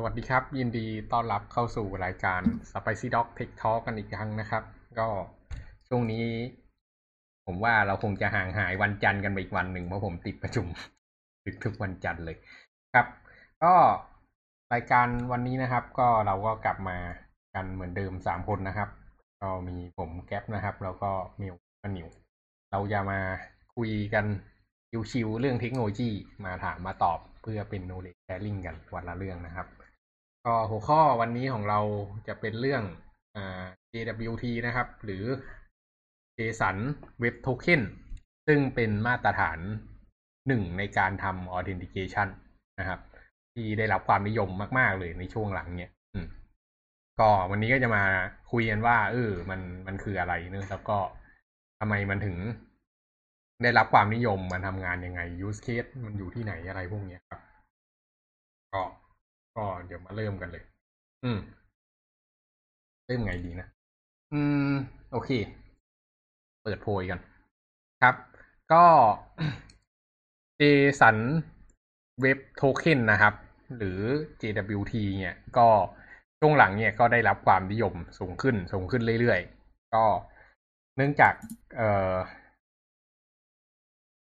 [0.00, 2.40] สวัสดีครับ ยินดีต้อนรับเข้าสู่รายการ
[2.70, 4.62] Spicy Dog Tech Talk กันอีกครั้งนะครับ
[4.98, 5.08] ก็
[5.88, 6.24] ช่วงนี้
[7.46, 10.66] ผมว่าเราคงจะห่างหายวันจันทร์กันไปอีกวันหนึ่งเพราะผมติดประชุม
[11.44, 12.36] ทุกทุกวันจันทร์เลย
[12.94, 13.06] ครับ
[13.62, 13.74] ก็
[14.74, 16.96] รายการวันนี้นะครับ ก็เราก็กลับมา
[17.54, 18.88] กันเหมือนเดิมสามคนนะครับ
[19.42, 22.08] ก็มีผมแก๊ปนะครับ แล้วก็มิวกับนิว
[22.70, 23.20] เราจะมา
[23.76, 24.24] คุยกัน
[25.12, 26.10] ชิวๆเรื่องเทคโนโลยี
[26.44, 29.68] มาถามมาตอบเพื่อเป็น knowledge sharing กันวันละเรื่องนะครับ
[30.46, 31.80] ก็หัวข้อวันนี้ของเรา
[32.28, 32.82] จะเป็นเรื่อง
[33.92, 35.24] JWT นะครับ หรือ
[36.38, 36.76] JSON
[37.22, 37.82] Web Token
[38.46, 39.58] ซึ่งเป็นมาตรฐาน
[40.48, 42.28] หนึ่งในการทำ Authentication
[42.78, 43.00] นะครับ
[43.54, 45.90] ที่ได้รับความนิยมมาก ๆ เลยในช่วงหลังเนี่ย
[47.20, 48.04] ก็วันนี้ก็จะมา
[48.52, 50.98] คุยกันว่าเออมันมันคืออะไรเนอะแล้วก็
[51.80, 52.36] ทำไมมันถึง
[53.62, 57.40] ได้รับความนิยมมันทำงานยังไง use case มันอยู่ที่ไหนอะไรพวกเนี้ยครับ
[58.72, 58.82] ก็
[59.58, 60.64] ก็เดี๋ยวมาเริ่มกันเลย
[61.24, 61.38] อืม
[63.06, 63.68] เริ่มไงดีนะ
[64.32, 64.40] อื
[64.72, 64.74] ม
[65.12, 65.30] โอเค
[66.62, 67.18] เปิดโพยกัน
[68.02, 68.14] ครับ
[68.72, 68.84] ก็
[70.60, 71.16] JSON
[72.24, 73.34] Web Token นะครับ
[73.76, 74.00] หรือ
[74.40, 75.68] JWT เนี่ย ก็
[76.40, 80.04] ช่วงหลังเนี่ยก็ได้รับความนิยมสูงขึ้น สูงขึ้นเรื่อยๆ ก็
[80.96, 81.34] เนื่องจาก
[81.76, 82.14] เอ่อ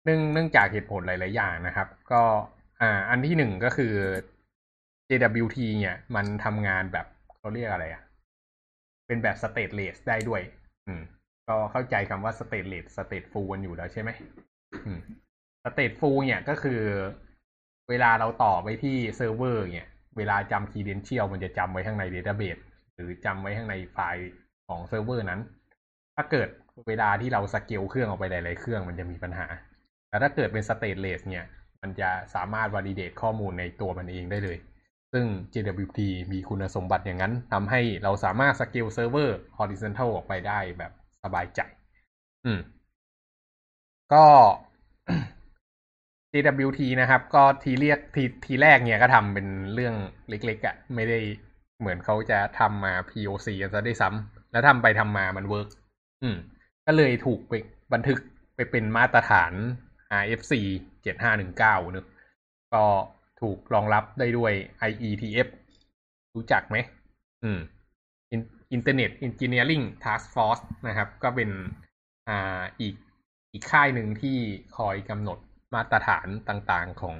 [0.04, 2.22] เนื่องเนื่องจากเหตุผลหลาย ๆ อย่างนะครับ ก็
[2.82, 3.94] อ่า อันที่หนึ่งก็คือ
[5.12, 7.06] JWT เนี่ย มันทำงานแบบ
[7.38, 8.02] เขาเรียกอะไรอะ
[9.08, 10.42] เป็นแบบ stateless ได้ด้วย
[10.88, 11.02] อืม
[11.48, 14.09] ก็เข้าใจคำว่า stateless stateful กันอยู่แล้วใช่ไหม
[14.86, 15.00] อืม
[15.66, 16.81] stateful เนี่ยก็คือ
[17.90, 22.62] เวลาเราต่อไปที่เซิร์ฟเวอร์เนี่ย เวลาจำ credential มันจะจำไว้ข้างใน database
[22.96, 24.31] หรือจำไว้ข้างในไฟล์
[24.68, 25.42] ของเซิร์ฟเวอร์นั้น
[26.16, 26.50] ถ้าเกิด
[26.88, 29.48] เวลาที่เราสเกลเครื่องออกไปหลาย ๆ เครื่องมันจะมีปัญหา
[30.09, 31.46] แต่ถ้าเกิดเป็น stateless เนี่ย
[31.81, 34.57] มันจะสามารถ validate ข้อมูลในตัวมันเองได้เลย
[35.14, 36.00] ซึ่ง JWT
[36.32, 40.92] มีคุณสมบัติอย่างนั้นทำให้เราสามารถสเกลเซิร์ฟเวอร์ horizontal ออกไปได้แบบ
[41.24, 41.62] สบายใจ
[42.46, 42.60] อืม
[44.14, 44.26] ก็
[46.32, 49.96] JWT นะครับ ก็ทีเรียกทีทีแรกเนี่ยก็ทำเป็นเรื่อง
[50.30, 51.20] เล็กๆอะ่ะ ไม่ได้
[51.80, 55.70] เหมือนเขาจะทำมา POC กันซะได้วยซ้ำแล้วทำไปทำมามันเวิร์ก
[56.24, 56.38] อืม
[56.86, 57.54] ก็เลยถูกไป
[57.94, 58.18] บันทึก
[58.56, 59.54] ไปเป็นมาตรฐาน
[60.24, 60.54] RFC
[61.24, 62.06] 7519นอะ
[62.74, 62.84] ก็
[63.41, 64.53] ถูกรองรับได้ด้วย
[64.90, 65.47] IETF
[66.35, 66.78] รู้จักไหม
[67.44, 67.59] อืม
[68.75, 71.50] Internet Engineering Task Force นะครับ ก็เป็น
[72.28, 72.96] อ่าอีก
[73.51, 74.38] อีกค่ายหนึ่งที่
[74.78, 75.38] คอยกำหนด
[75.74, 77.18] มาตรฐานต่างๆของ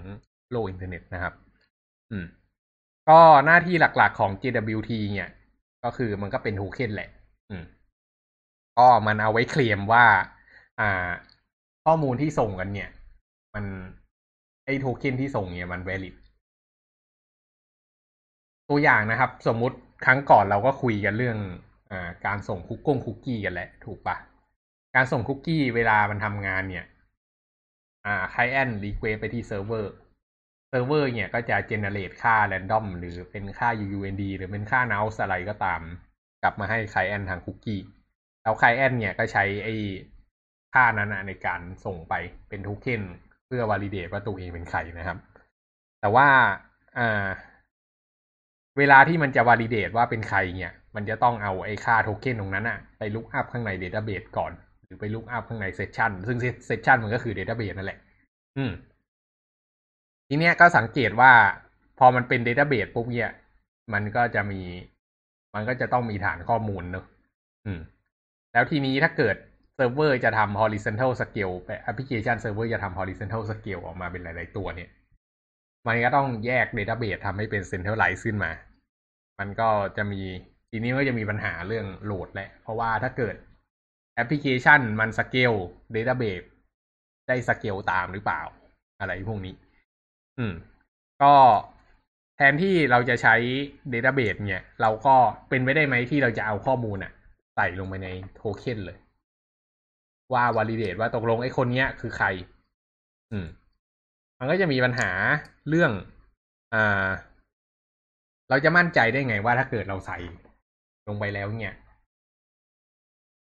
[0.52, 1.34] โลกอินเทอร์เน็ตนะครับ
[2.12, 2.26] อืม
[3.10, 5.32] ก็หน้าที่หลักๆของ JWT เนี่ย
[5.84, 7.10] ก็คือมันก็เป็นโทเค็นแหละ
[7.50, 7.64] อืม
[8.78, 10.06] ก็มันเอาไว้เคลมว่า
[10.80, 11.10] อ่า
[11.86, 12.90] ข้อมูลที่ส่งกันเนี่ย
[13.54, 13.66] มัน
[14.01, 14.01] ไอ
[14.80, 16.16] โทเค็นที่ส่งเนี่ยมัน valid
[18.70, 21.38] ตัวอย่างนะครับ สมมุติครั้งก่อนเราก็คุยกันเรื่อง
[21.92, 24.18] อ่าการส่งคุกกงคุกกี้กันแหละ ถูกปะ
[24.96, 26.86] การส่งคุกกี้เวลามันทำงานเนี่ย
[28.06, 29.94] อ่า client request ไปที่เซิร์ฟเวอร์
[30.70, 35.82] เซิร์ฟเวอร์เนี่ยก็จะ generate ค่า random หรือเป็นค่า UUID หรือเป็นค่า n o u s อะไรก็ตาม
[36.44, 37.82] กลับมาให้ client ทางคุกกี้
[38.44, 39.76] แล้ว client เนี่ยก็ใช้ไอ้
[40.74, 42.14] ค่านั้นนะในการส่งไป
[42.50, 43.02] เป็นโทเค็น
[43.52, 45.18] เพื่อ validate ว่าตัวเองเป็นใครนะครับ
[46.02, 46.28] แต่ว่า
[46.98, 47.28] อ่า
[48.78, 54.52] เวลาที่มันจะ validate ว่าเป็นใครเนี่ย มันจะต้องเอาไอ้ค่าโทเค็นตรงนั้นอะไป look up ข้างใน database ก่อน
[54.86, 56.38] หรือไป look up ข้างใน session ซึ่ง
[56.70, 58.00] session มันก็คือ database นั่นแหละ
[58.58, 58.72] อืม
[60.28, 61.32] ทีเนี้ยก็สังเกตว่า
[62.00, 63.32] พอมันเป็น database ปุ๊บเนี่ย
[63.94, 64.62] มันก็จะมี
[65.56, 67.06] มันก็จะต้องมีฐานข้อมูลเนอะ
[67.66, 67.80] อืม
[68.54, 74.90] แล้วทีนี้ถ้าเกิด เซิร์ฟเวอร์จะทำ horizontal scale แอปพลิเคชันเซิร์ฟเวอร์จะทำ horizontal scale ออกมาเป็นหลาย ๆ ตัวเนี่ย
[75.88, 78.52] มันก็ต้องแยก database ทำให้เป็น centralize ขึ้นมา
[79.40, 80.22] มันก็จะมี
[80.70, 83.36] ทีนี้ก็จะมีปัญหาเรื่องโหลดแหละ เพราะว่าถ้าเกิด
[84.16, 85.54] แอปพลิเคชันมันสเกล
[85.96, 86.46] database
[87.28, 88.42] ได้สเกลตามหรือเปล่า
[89.00, 89.56] อะไรพวกนี้
[90.40, 90.54] อืม
[91.24, 91.34] ก็
[92.38, 93.36] แทนที่เราจะใช้
[93.94, 95.16] database เนี่ย เราก็
[95.50, 97.12] เป็นไปได้ไหมที่เราจะเอาข้อมูลอะ
[97.56, 98.98] ใส่ลงไปในโทเค็นเลย
[100.34, 102.28] ว่า validate ว่าตกลงไอ้คนเนี้ยคือใคร
[103.32, 103.46] อืม
[104.40, 105.10] มันก็จะมีปัญหา
[105.70, 105.92] เรื่อง
[106.74, 107.08] อ่า
[108.50, 110.18] เราจะมั่นใจได้ไงว่าถ้าเกิดเราใส่
[111.08, 111.76] ลงไปแล้วเนี่ย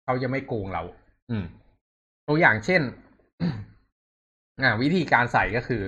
[0.04, 0.82] เขาจะไม่โกงเรา
[1.30, 1.44] อืม
[2.28, 2.82] ตัวอย่างเช่น
[4.62, 5.82] อ่า วิธีการใส่ก็คือ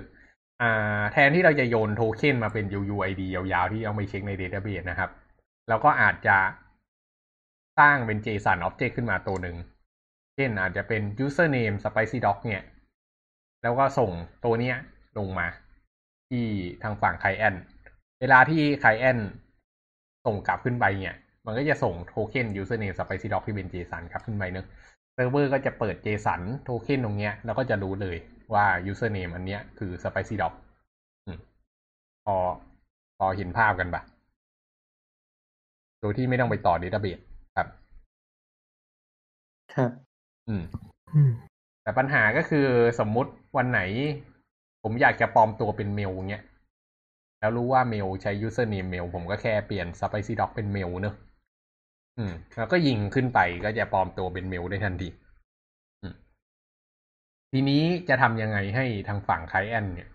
[0.62, 5.10] อ่า แทนที่เราจะโยนโทเค็นมาเป็น UUID ยาวๆ ที่เอาไปเช็คใน database นะครับ
[5.68, 6.36] เราก็อาจจะ
[7.78, 9.56] สร้างเป็น JSON object ขึ้นมาตัวหนึ่ง
[10.36, 12.64] เช่นอาจจะเป็น username spicy dog เนี่ย
[13.62, 14.10] แล้วก็ส่ง
[14.44, 14.76] ตัวเนี้ย
[15.18, 15.46] ลงมา
[16.28, 16.44] ที่
[16.82, 17.58] ทางฝั่ง client
[18.20, 19.18] เวลาที่ไคลเอน
[20.26, 21.16] ส่งกลับขึ้นไปเนี่ย
[21.46, 24.66] มันก็จะส่งโทเค็น username spicy doc ที่เป็น JSON กลับขึ้นไปเนอะ
[25.14, 28.16] เซิร์ฟเวอร์ก็จะเปิด JSON โทเค็นตรงเนี้ย แล้วก็จะรู้เลย
[28.54, 30.52] ว่า username อันเนี้ยคือ spicy doc
[32.24, 32.36] พอ
[33.18, 34.02] พอเห็นภาพกันปะ
[36.00, 37.22] โดยที่ไม่ต้องไปต่อ database
[37.56, 37.68] ครับ
[39.74, 40.05] ครับ
[40.48, 40.62] อืม
[41.82, 42.66] แต่ปัญหาก็คือ
[43.00, 43.80] สมมุติวันไหน
[44.82, 46.44] ผมอยากจะปลอมตัวเป็นเมลเงี้ย
[47.40, 51.14] แล้วรู้ว่าเมลใช้ username เมลผมก็แค่เปลี่ยน spicy doc เป็นเมลเนอะ
[52.18, 55.08] อืม แล้วก็ยิงขึ้นไปก็จะปลอมตัวเป็นเมลได้ทันที
[56.02, 56.14] อืม
[57.52, 60.08] ทีนี้จะทำยังไงให้ทางฝั่งไคลเอนเนี่ย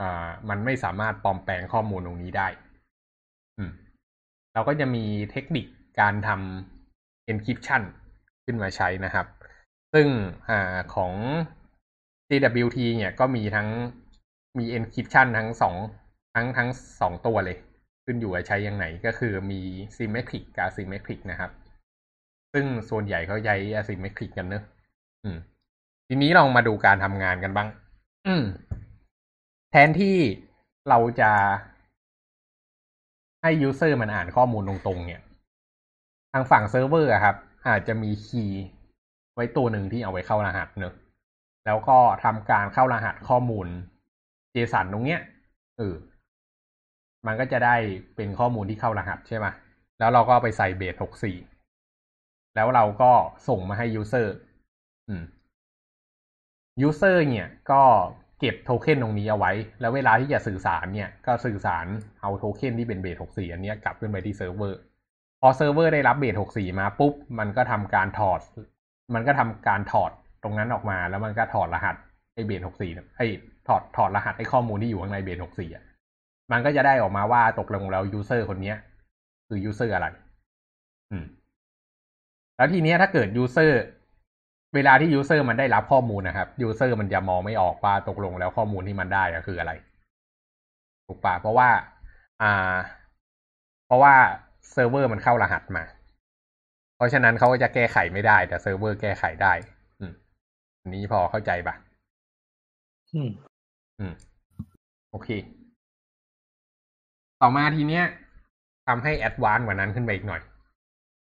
[0.00, 2.48] อ่ามันไม่สามารถปลอมแปลงข้อมูลตรงนี้ได้
[3.58, 3.72] อืม
[4.54, 5.66] เราก็จะมีเทคนิค
[6.00, 7.82] การทำ encryption
[8.44, 9.26] ขึ้นมาใช้นะครับ
[9.92, 10.06] ซึ่ง
[10.48, 10.52] อ
[10.94, 11.12] ของ
[12.28, 13.68] JWT เนี่ยก็มีทั้ง
[14.58, 15.74] มี encryption ทั้งสอง
[16.34, 16.68] ทั้งทั้ง
[17.00, 17.56] สองตัวเลย
[18.04, 19.60] ขึ้นอยู่กับใช้ยังไงก็คือมี
[19.96, 21.50] symmetric กับ asymmetric นะครับ
[22.52, 24.64] ซึ่งส่วนใหญ่เขาใช้ asymmetric กันเนอะ
[25.22, 25.38] อืม
[26.08, 27.68] ทีนี้ลองมาดูการทำงานกันบ้าง
[28.26, 28.44] อืม
[29.70, 30.16] แทนที่
[30.88, 31.32] เราจะ
[33.42, 35.22] ให้ user มันอ่านข้อมูลตรงๆ เนี่ย
[36.32, 37.36] ทางฝั่งเซิร์ฟเวอร์ครับ
[37.68, 38.62] อาจจะมีคีย์
[39.34, 40.94] ไว้ตัวหนึ่งที่เอาไว้เข้ารหัสเนอะ
[41.66, 43.66] แล้วก็ทำการเข้ารหัสข้อมูล
[44.54, 45.20] JSON ตรงเนี้ย
[45.78, 45.94] เออ
[47.26, 47.76] มันก็จะได้
[48.16, 49.46] เป็นข้อมูลที่เข้ารหัสใช่ไหม
[49.98, 51.36] แล้วเราก็ไปใส่ base หกสี่
[52.54, 53.12] แล้วเราก็
[53.48, 54.28] ส่งมาให้ user
[55.08, 55.24] อืม
[56.86, 57.82] user เนี่ยก็
[58.40, 61.86] เก็บโทเค็นตรงนี้เอาไว้ แล้วเวลาที่จะสื่อสารเนี่ย ก็สื่อสาร
[62.20, 64.80] เอาโทเค็นที่เป็น base หกสี่อันนี้กลับขึ้นไปที่เซิร์ฟเวอร์
[65.40, 68.40] พอเซิร์ฟเวอร์ได้รับ base หกสี่มาปุ๊บ มันก็ทำการถอด
[69.14, 70.10] มันก็ทำการถอด
[70.42, 71.94] ตรงนั้นออกมา แล้วมันก็ถอดรหัส
[72.34, 73.20] ไอ base หกสี่ไอ
[73.68, 75.84] ถอดถอดรหัสไอข้อมูลที่อยู่ข้างใน base หกสี่อะ
[76.52, 78.76] มันก็จะได้ออกมาว่าตกลงแล้ว user คนเนี้ย
[79.48, 80.06] คือ user อะไร
[81.10, 81.24] อืม
[82.56, 83.82] แล้วทีเนี้ยถ้าเกิด user
[84.74, 89.72] เวลาที่ user มันได้รับข้อมูลนะครับ user มันจะมองไม่ออกว่าตกลงแล้วข้อมูลที่มันได้คืออะไร
[91.06, 91.68] ถูกปะเพราะว่า
[92.42, 92.74] อ่า
[93.86, 94.14] เพราะว่า
[94.72, 95.84] เซิร์ฟเวอร์มันเข้ารหัสมา
[96.96, 99.52] เพราะฉะนั้นเขาก็จะแก้ไขไม่ได้ แต่เซิร์ฟเวอร์แก้ไขได้
[100.00, 100.12] อืม
[100.80, 101.74] อันนี้พอเข้าใจปะ
[103.14, 103.30] อืม
[103.98, 104.12] อืม
[105.10, 105.28] โอเค
[107.40, 108.04] ต่อมาทีเนี้ย
[108.88, 110.42] ทำให้ advance กว่านั้นขึ้นไปอีกหน่อย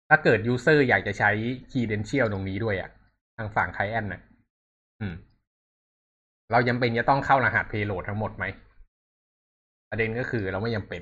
[0.10, 1.32] ถ้าเกิด user อยากจะใช้
[1.72, 2.90] credential ตรงนี้ด้วยอ่ะ
[3.38, 4.22] ทางฝั่ง client นะ
[5.02, 5.16] อืม
[6.52, 8.46] เราจำเป็นจะต้องเข้ารหัส payload ทั้งหมดไหม
[9.90, 11.02] ประเด็นก็คือเราไม่จำเป็น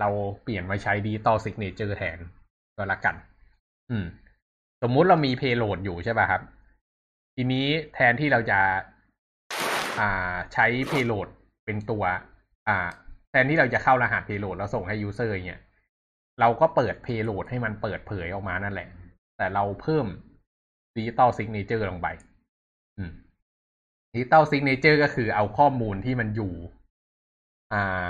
[0.00, 0.08] เรา
[0.42, 2.18] เปลี่ยนมาใช้ digital signature แทน
[2.76, 3.16] ก็แล้วกัน
[3.90, 4.06] อืม
[4.82, 6.42] สมมุติเรามี payload อยู่ใช่ป่ะครับ
[7.34, 8.60] ทีนี้แทนที่เราจะ
[10.00, 11.28] อ่าใช้ payload
[11.64, 12.04] เป็นตัว
[12.68, 12.88] อ่า
[13.30, 15.60] แทนที่เราจะเข้ารหัส payload แล้วส่งให้ user เนี่ย
[16.40, 18.88] เราก็เปิด payload ให้มันเปิดเผยออกมานั่นแหละ
[19.36, 20.06] แต่เราเพิ่ม
[20.96, 22.08] digital signature ลงไป
[22.98, 23.12] อืม
[24.14, 26.52] digital signature ก็คือเอาข้อมูลที่มันอยู่
[27.72, 28.08] อ่า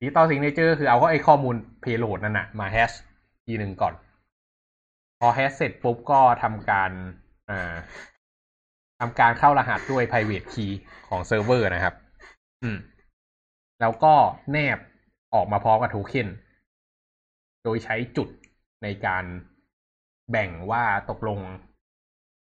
[0.00, 2.94] digital signature คือเอาไอ้ข้อมูล payload นั่นนะมา hash
[3.46, 3.94] ทีหนึ่งก่อน
[5.20, 6.90] พอ hash เสร็จปุ๊บก็ทำการ
[7.50, 7.74] อ่า
[9.00, 10.72] ทำการเข้ารหัสด้วย private key
[11.08, 11.94] ของเซิร์ฟเวอร์นะครับ
[12.62, 12.78] อืม
[13.80, 14.14] แล้วก็
[14.52, 14.78] แนบ
[15.34, 16.28] ออกมาพร้อมกับโทเค็น
[17.64, 18.28] โดยใช้จุด
[18.82, 19.24] ในการ
[20.30, 21.40] แบ่งว่าตกลง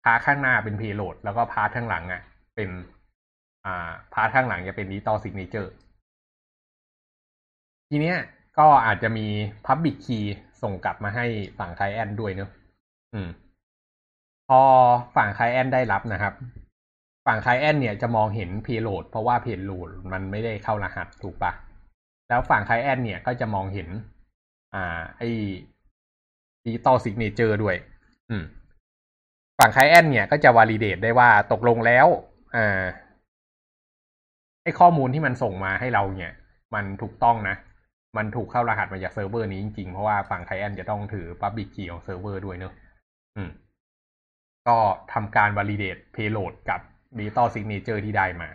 [0.04, 2.22] part ข้างหน้าเป็น payload แล้วก็ part ข้างหลังอะ
[2.56, 2.68] เป็น
[3.64, 5.72] อ่า part ข้างหลังจะเป็น digital signature
[7.94, 8.18] ทีเนี้ย
[8.58, 9.26] ก็อาจจะมี
[9.66, 10.24] Public Key
[10.62, 11.26] ส่งกลับมาให้
[11.58, 12.50] ฝั่ง client ด้วยเนอะ
[13.14, 13.28] อืม
[14.48, 14.60] พอ
[15.16, 16.34] ฝั่ง client ได้รับนะครับ
[17.26, 21.52] ฝั่ง client เนี่ยจะมองเห็น payload เพราะว่า payload มันไม่ได้เข้ารหัสถูกปะ
[22.28, 23.88] แล้วฝั่ง client เนี่ยก็จะมองเห็น
[24.74, 25.22] อ่า ไอ
[26.64, 27.76] digital signature ด้วย
[28.30, 28.44] อืม
[29.58, 32.06] ฝั่ง client เนี่ยก็จะ validate ได้ว่าตกลงแล้ว
[32.56, 32.82] อ่า
[34.62, 36.34] ไอข้อมูลที่มันส่งมาให้เราเนี่ย
[36.74, 37.56] มันถูกต้องนะ
[38.16, 42.72] มันถูกเข้ารหัสมาจากเซิร์ฟเวอร์นี้จริงๆ เพราะว่าฝั่ง client จะต้องถือ Public Key ของเซิร์ฟเวอร์ด้วยเนอะ
[43.36, 43.50] อืม
[44.68, 44.78] ก็
[45.12, 46.80] ทำการ validate payload กับ
[47.18, 48.48] digital signature ที่ได้มา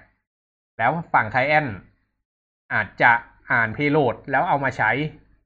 [0.78, 1.68] แล้วฝั่ง client
[2.74, 3.12] อาจจะ
[3.52, 4.92] อ่าน payload แล้วเอามาใช้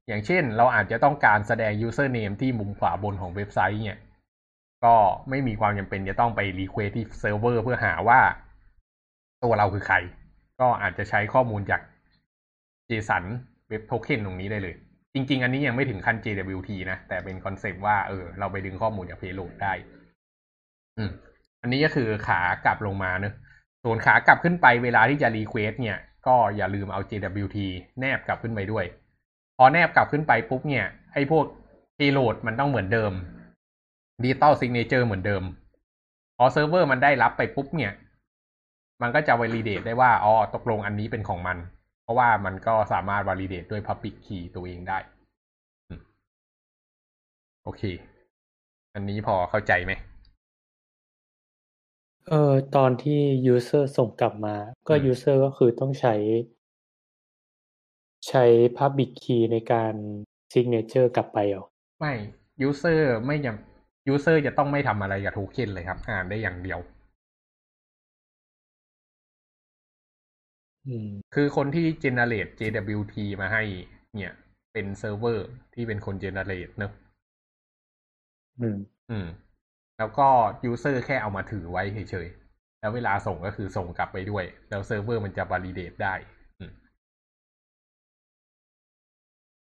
[0.08, 4.00] อย่างเช่น เราอาจจะต้องการแสดง username ที่มุมขวาบนของเว็บไซต์เนี่ย
[4.84, 4.94] ก็
[5.30, 8.20] ไม่มีความจำเป็นจะต้องไป request ที่เซิร์ฟเวอร์เพื่อหาว่า
[9.44, 9.96] ตัวเราคือใคร
[10.60, 11.80] ก็อาจจะใช้ข้อมูลจาก
[12.88, 13.24] JSON
[13.72, 14.74] ว็บโทเค็นตรงนี้ได้เลย
[15.14, 19.72] จริง ๆ อันนี้ยังไม่ถึงขั้น JWT นะ แต่เป็นคอนเซปต์ว่าเออเราไปดึงข้อมูลจาก payload ได้
[20.98, 21.10] อืม
[21.62, 23.34] อันนี้ก็คือขากลับลงมาเนอะ
[23.84, 27.58] ส่วนขากลับขึ้นไปเวลาที่จะ request เนี่ย ก็อย่าลืมเอา JWT
[28.00, 28.84] แนบกลับขึ้นไปด้วย
[29.58, 31.44] พอแนบกลับขึ้นไปปุ๊บเนี่ยไอ้พวก
[31.98, 33.12] payload มันต้องเหมือนเดิม
[34.22, 35.42] digital signature เหมือนเดิม
[36.38, 37.92] พอเซิร์ฟเวอร์มันได้รับไปปุ๊บเนี่ย
[39.02, 41.56] มันก็จะ validate ได้ว่า อ๋อ ตกลงอันนี้เป็นของมัน
[42.12, 44.98] เพราะว่ามันก็สามารถ validate ด้วย public key ตัวเองได้
[47.64, 47.82] โอเค
[48.94, 49.92] อันนี้พอเข้าใจไหม
[52.28, 53.20] เออตอนที่
[53.54, 54.56] user ส่งกลับมา
[54.88, 56.14] ก็ user ก็คือต้องใช้
[58.28, 58.44] ใช้
[58.78, 59.94] public key ในการ
[60.52, 61.64] signature กลับไปเหรอ
[62.00, 62.12] ไม่
[62.68, 63.56] user ไม่ยัง
[64.12, 66.78] user จะต้องไม่ทำอะไรกับโทเค็นเลยครับ อ่านได้อย่างเดียว
[71.34, 73.62] คือคนที่ generate JWT มาให้
[74.16, 74.32] เนี่ย
[74.72, 76.92] เป็นเซิร์ฟเวอร์ที่เป็นคน generate เนอะ
[78.60, 78.76] อืม
[79.10, 79.26] อืม
[79.98, 80.28] แล้วก็
[80.70, 86.14] user แค่เอามาถือไว้เฉยๆ แล้วเวลาส่งก็คือส่งกลับไปด้วย แล้วเซิร์ฟเวอร์มันจะ validate ได้
[86.58, 86.72] อืม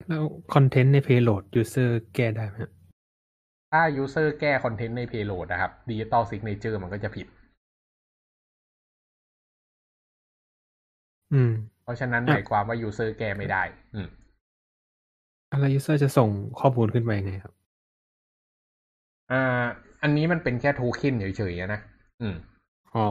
[0.08, 0.24] แล้ว
[0.54, 2.72] คอนเทนต์ใน payload user แก้ได้ไหมฮะ
[3.72, 7.26] ถ้า user แก้คอนเทนต์ใน payload นะครับ digital signature มันก็จะผิด
[11.32, 13.62] อืม เพราะฉะนั้นอะหมายความว่า user แก้ไม่ได้
[13.94, 14.08] อืม
[15.52, 16.28] อะไร user จะส่ง
[16.60, 17.54] ข้อมูลขึ้นไปยังไงครับ
[19.30, 19.64] อ่า
[20.02, 21.80] อันนี้มันเป็นแค่โทเค็นเฉยๆอะนะ
[22.20, 22.37] อืม
[22.94, 23.06] อ๋อ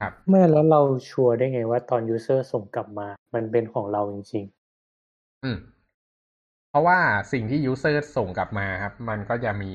[0.00, 4.44] ครับไม่แล้วเราชัวร์ได้ไงว่าตอน user ส่งกลับมา มันเป็นของเราจริง
[5.44, 5.58] อืม
[6.70, 6.98] เพราะว่า
[7.32, 9.72] สิ่งที่ user ส่งกลับมาครับ มันก็จะมี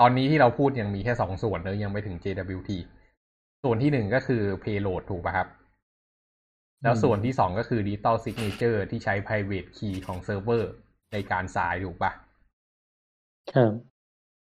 [0.00, 2.70] ตอนนี้ที่เราพูดยังมีแค่สองส่วนเนอะยังไม่ถึง JWT
[3.62, 5.48] ส่วนที่หนึ่งก็คือ payload ถูกป่ะครับ
[6.82, 10.70] แล้วส่วนที่สองก็คือ digital signature ที่ใช้ private key ของเซิร์ฟเวอร์
[11.12, 13.72] ในการสายถูกป่ะๆครับ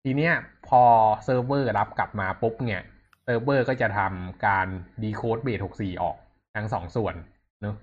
[0.02, 0.34] ทีเนี้ย
[0.68, 0.82] พอ
[1.24, 2.82] เซิร์ฟเวอร์รับกลับมาปุ๊บเนี่ย
[3.24, 4.66] เซิร์ฟเวอร์ก็จะทำการ
[5.02, 6.16] decode base 64ออก
[6.54, 7.14] ทั้งสองส่วน
[7.62, 7.76] เนอะ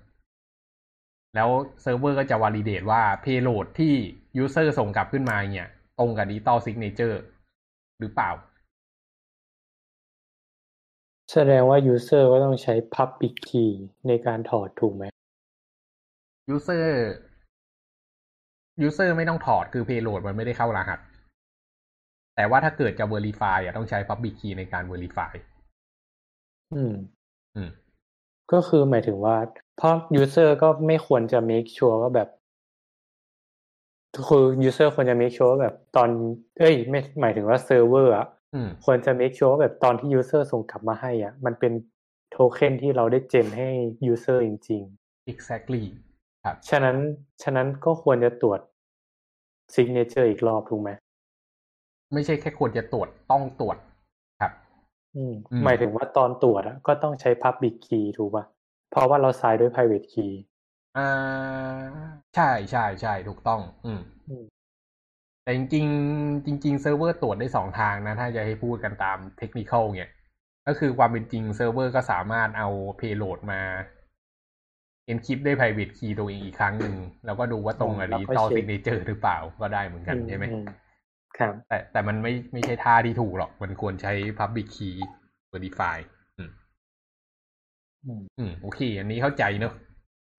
[1.34, 1.48] แล้ว
[1.82, 3.94] เซิร์ฟเวอร์ก็จะ validate ว่า payload ที่
[4.42, 7.16] user ส่งกลับขึ้นมาเนี่ย ตรงกับ digital signature
[8.00, 8.30] หรือเปล่า
[11.32, 13.70] แสดงว่า user ก็ต้องใช้ public key
[14.08, 15.04] ในการถอดถูกไหม
[16.54, 16.84] user
[18.86, 20.98] user ไม่ต้องถอดคือ payload มันไม่ได้เข้ารหัส
[22.36, 25.32] แต่ว่าถ้าเกิดจะ verify อะต้องใช้ public key ในการ verify
[26.74, 26.94] อืม
[27.56, 27.70] อืม
[28.52, 29.36] ก็คือหมายถึงว่า
[29.76, 32.28] เพราะ user ก็ไม่ควรจะ make sure ว่าแบบ
[34.28, 36.08] คือ user ควรจะ make sure ว่าแบบตอน
[36.58, 38.39] เอ้ย ไม่หมายถึงว่า server อะอืม
[38.84, 41.72] ควรจะ make sure ว่าแบบตอนที่ user ส่งกลับมาให้อะ มันเป็น
[42.30, 43.68] โทเค็นที่เราได้เจนให้
[44.12, 44.82] user จริง
[45.32, 45.82] exactly
[46.44, 46.96] ครับๆฉะนั้น
[47.42, 48.60] ฉะนั้นก็ควรจะตรวจ
[49.74, 50.90] signature อีกรอบถูกไหม
[52.12, 53.76] ไม่ใช่แค่ควรจะตรวจ ต้องตรวจ
[54.40, 54.52] ครับ
[55.16, 58.44] อืมอืมหมายถึงว่าตอนตรวจอะก็ต้องใช้ public key ถูกป่ะ
[58.90, 60.32] เพราะว่าเราใช้ด้วย private key
[60.98, 61.08] อ่า
[62.34, 64.19] ใช่ใช่ใช่ถูกต้อง อืมอืม
[65.50, 70.10] แต่จริงๆจริงๆเซิร์ฟเวอร์ตรวจได้สองทางนะ ถ้าจะให้พูดกันตามเทคนิคเนี่ย
[70.66, 72.68] ก็คือความเป็นจริงเซิร์ฟเวอร์ก็สามารถเอา
[73.00, 73.60] payload มา
[75.12, 80.56] encrypt ด้วย private key ตัวเองอีกครั้งหนึ่งแล้วก็ดูว่าตรงกับแล้วก็ digital เช็ค signature หรือเปล่าก็ได้เหมือนกันใช่ไหมอื
[81.38, 84.96] ครับ แต่แต่มันไม่ไม่ใช่ท่าที่ถูกหรอก มันควรใช้ public key
[85.52, 85.96] verify
[86.38, 86.50] อืม
[88.06, 89.72] อืมอืมโอเค อันนี้เข้าใจเนอะ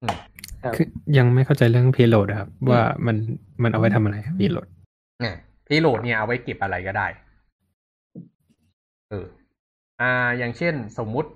[0.01, 0.15] อืม
[0.63, 0.87] ครับคือ
[1.17, 3.17] ยังไม่เข้าใจเรื่อง payload อะครับ ว่ามัน
[3.63, 4.67] มันเอาไว้ทำอะไรครับ payload
[5.21, 5.35] เนี่ย
[5.67, 7.07] พีโหลดเนี่ยเอาไว้เก็บอะไรก็ได้
[9.09, 9.25] เออ
[10.01, 11.29] อ่า อย่างเช่นสมมุติ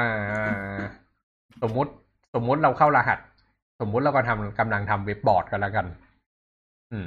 [0.00, 0.78] อ่า
[1.62, 1.92] สมมุติ
[2.34, 3.18] สมมุติเราเข้ารหัส
[3.80, 5.86] สมมุติเราก็ทำกำลังทำเว็บบอร์ดกันแล้วกัน
[6.92, 7.06] อืม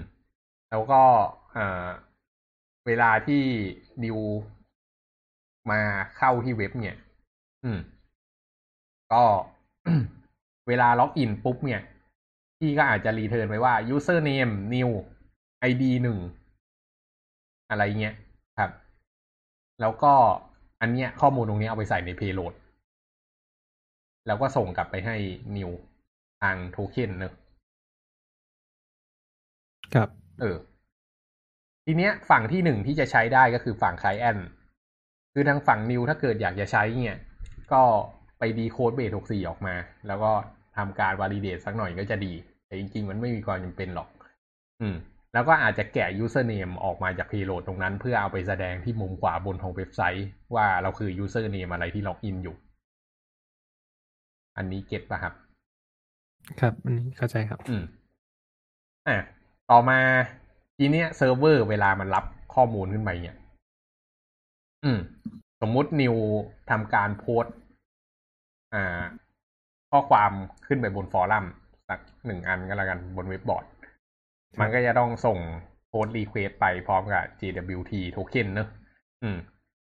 [0.69, 1.01] แล้วก็
[1.57, 1.88] อ่า
[2.88, 3.41] เวลาที่
[4.03, 4.17] นิว
[5.72, 5.79] มา
[6.17, 6.98] เข้าที่เว็บเนี่ย
[7.63, 7.79] อืม
[9.13, 9.24] ก็
[10.67, 11.81] เวลาล็อกอินปุ๊บเนี่ย
[12.59, 14.89] พี่ก็อาจจะ return ไปว่า username new
[15.69, 16.19] id หนึ่ง
[17.69, 18.15] อะไรเงี้ย
[18.59, 18.71] ครับ
[19.81, 20.13] แล้วก็
[20.81, 22.53] อันเนี้ยข้อมูลตรงนี้เอาไปใส่ใน payload
[24.27, 25.15] แล้วก็ส่งกลับไปให้
[25.55, 25.71] new
[26.41, 27.33] ทางโทเค็นเนอะ
[29.93, 30.09] ครับ
[30.41, 30.57] เออ
[31.85, 34.41] ทีเนี้ยฝั่งที่หนึ่งที่จะใช้ได้ก็คือฝั่ง client
[35.33, 37.19] คือทางฝั่ง new ถ้าเกิดอยากจะใช้เนี่ย
[37.74, 37.81] ก็
[38.39, 39.75] ไปดีโคดเบส64ออกมา
[40.07, 40.31] แล้วก็
[40.77, 42.34] ทำการ validate สักหน่อยก็จะดี
[42.65, 44.10] แต่จริง ๆ มันไม่มีความจำเป็นหรอก
[44.82, 44.96] อืม
[45.34, 52.55] แล้วก็อาจจะแกะ username ออกมาจาก payload ตรงนั้น เพื่อเอาไปแสดงที่มุมขวาบนของเว็บไซต์ ว่าเราคือ username อะไรที่ล็อกอินอยู่
[54.58, 55.34] อันนี้เก็ตป่ะครับ
[56.60, 57.84] ครับ อันนี้เข้าใจครับ อืม
[59.08, 59.17] อะ
[59.72, 60.00] ต่อมา
[60.77, 63.38] ทีเนี้ยเซิร์ฟเวอร์เวลามันรับข้อมูลขึ้นไปเนี่ย
[64.84, 65.00] อืม
[65.62, 66.15] สมมุตินิว
[66.70, 67.55] ทำการโพสต์
[68.74, 69.01] อ่า
[69.96, 70.32] ข้อความ
[70.68, 71.46] ขึ้นไปบน forum
[71.90, 73.66] สักหนึ่งอันก็แล้วกันบนเว็บบอร์ด
[74.60, 75.38] มันก็จะต้องส่ง
[75.89, 78.68] post request ไปพร้อมกับ JWT โทเค็นเนอะ
[79.24, 79.38] อืม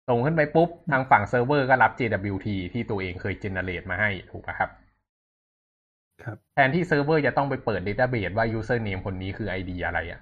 [0.10, 4.70] ส่งขึ้นไปปุ๊บ ทางฝั่งเซิร์ฟเวอร์ก็รับ JWT ที่ตัวเองเคย generate มาให้ถูกไหมครับ
[6.24, 10.20] ครับ แทนที่เซิร์ฟเวอร์จะต้องไปเปิด Database ว่า username คนนี้คือ ID อะไรอะ่ะ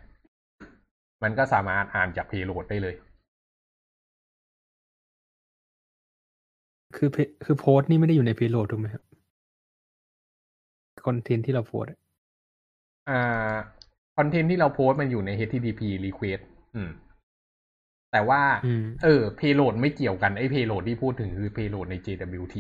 [1.23, 2.95] มันก็สามารถอ่านจาก payload ได้เลย
[6.97, 9.03] คือ pay- คือโพสต์นี่ไม่ได้อยู่ใน payload ถูกไหมครับ
[11.07, 11.99] คอนเทนต์ที่เราโพสต์อะ
[13.09, 13.55] อ่า
[14.17, 16.41] คอนเทนต์ที่เราโพสต์มันอยู่ใน HTTP request
[16.75, 16.91] อืม
[18.11, 22.57] แต่ว่าอืมเออ payload ไม่เกี่ยวกัน ไอ้ payload ที่พูดถึงคือ payload ใน JWT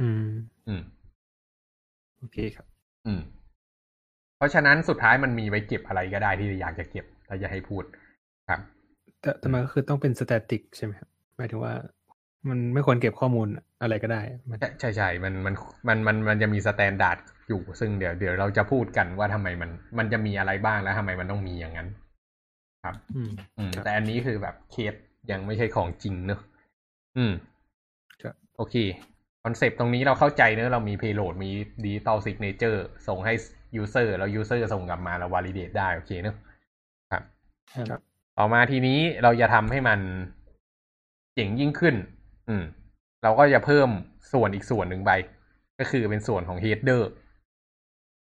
[0.00, 0.26] อืม
[0.68, 0.82] อืม
[2.18, 2.66] โอเคครับ
[3.06, 3.20] อืม
[4.36, 7.84] เพราะฉะนั้นสุดท้ายมันมีไว้เก็บอะไรก็ได้ที่อยากจะเก็บ ถ้าจะให้พูด
[8.50, 8.60] ครับ
[9.20, 11.74] แต่แต่มันก็คือต้องเป็น static ใช่ไหมครับ หมายถึงว่า
[12.48, 13.48] มันไม่ควรเก็บข้อมูล
[13.82, 15.54] อะไรก็ได้มันใช่ใช่ใช่มันมัน
[15.88, 17.18] มันมันมันจะมี standard
[17.48, 21.88] อยู่ซึ่งเดี๋ยวเดี๋ยวเราจะพูดกันว่าทำไมมัน มันจะมีอะไรบ้างแล้วทำไมมันต้องมีอย่างนั้น
[22.84, 24.94] ครับ อืมอืมครับแต่อันนี้คือแบบเคส
[25.30, 26.40] ยังไม่ใช่ของจริงเนอะ
[27.16, 27.32] อืม
[28.22, 28.76] ครับโอเค
[29.44, 31.50] คอนเซปต์ตรงนี้เราเข้าใจเนอะเรามี payload มี
[31.84, 32.78] digital signature
[33.08, 33.34] ส่งให้
[33.82, 36.36] user แล้ว user ส่งกลับมาเรา validate ได้โอเคเนอะ
[37.12, 37.22] ครับ
[37.90, 38.00] ครับ
[38.38, 40.00] ต่อมาทีนี้เราจะทำให้มัน
[41.34, 41.94] เจ๋งยิ่งขึ้น
[42.48, 42.64] อืม
[43.22, 43.88] เราก็จะเพิ่ม
[44.32, 45.12] ส่วนอีกส่วนหนึ่งไป
[45.78, 47.02] ก็คือเป็นส่วนของ header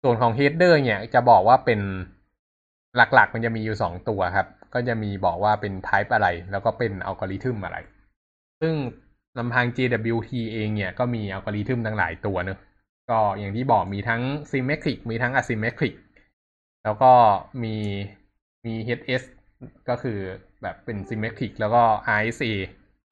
[0.04, 1.80] ส่วนของ header เนี่ยจะบอกว่าเป็น
[2.96, 7.78] หลักๆ มันจะมีอยู่สองตัวครับ ก็จะมีบอกว่าเป็น type อะไร แล้วก็เป็นอัลกอริทึมอะไร
[8.62, 8.74] ซึ่ง
[9.38, 12.60] ลำพัง JWT เองเนี่ยก็มีอัลกอริทึมทั้งหลายตัวเนอะ
[13.10, 15.94] ก็อย่างที่บอกมีทั้ง symmetric มีทั้ง asymmetric
[16.84, 17.12] แล้วก็
[17.64, 17.76] มี
[18.66, 19.24] มี HS
[19.90, 20.18] ก็คือ
[20.62, 21.84] แบบเป็น symmetric แล้วก็
[22.20, 22.54] RSA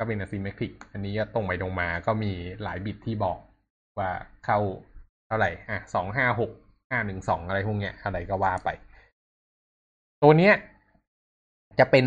[0.04, 2.32] ก็เป็น asymmetric อันนี้ก็ตรงไปตรงมาก็มี
[2.64, 3.38] หลายบิตที่บอก
[4.00, 4.12] ว่า
[4.46, 4.60] เข้า
[5.28, 6.52] เท่าไหร่ อะสองห้าหก
[6.90, 8.70] ห้าหนึ่งสองอะไรพวกเนี้ย อะไรก็ว่าไป
[10.22, 10.54] ตัวเนี้ย
[11.80, 12.06] จะเป็น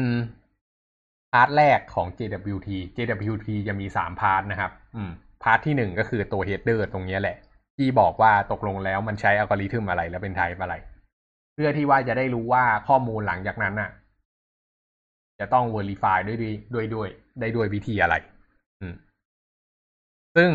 [1.32, 5.10] พาร์ทแรกของ JWT JWT จะมีสาม part นะครับ อืม
[5.42, 7.36] part ที่หนึ่งก็คือตัว header ตรงเนี้ยแหละ
[7.76, 10.74] ที่บอกว่าตกลงแล้วมันใช้อัลกอริทึมอะไรแล้วเป็น type อะไร
[11.54, 13.90] เพื่อที่ว่าจะได้รู้ว่าข้อมูลหลังจากนั้นน่ะ
[15.40, 17.08] จะต้อง verify ด้วยด้วยด้วยด้วย
[17.40, 18.14] ได้ด้วยวิธีอะไร
[18.80, 18.94] อืม
[20.36, 20.50] ซึ่ง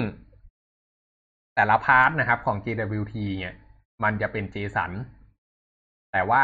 [1.55, 3.53] แต่ละ part นะครับของ JWT เนี่ย
[4.03, 4.91] มันจะเป็น JSON
[6.11, 6.43] แต่ว่า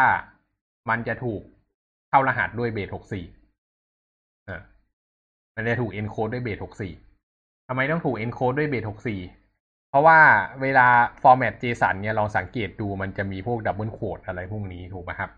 [0.90, 1.42] มันจะถูก
[2.10, 2.90] เข้ารหัสด้วยเบส
[3.64, 4.62] 64อ่า
[5.56, 6.60] มันจะถูก encode ด้วยเบส
[7.14, 8.86] 64ทำไมต้องถูก encode ด้วยเบส
[9.38, 10.20] 64เพราะว่า
[10.62, 10.88] เวลา
[11.22, 15.32] format JSON เนี่ยลองสังเกตดูมันจะมีพวก double quote อะไรพวกนี้ถูกไหมครับ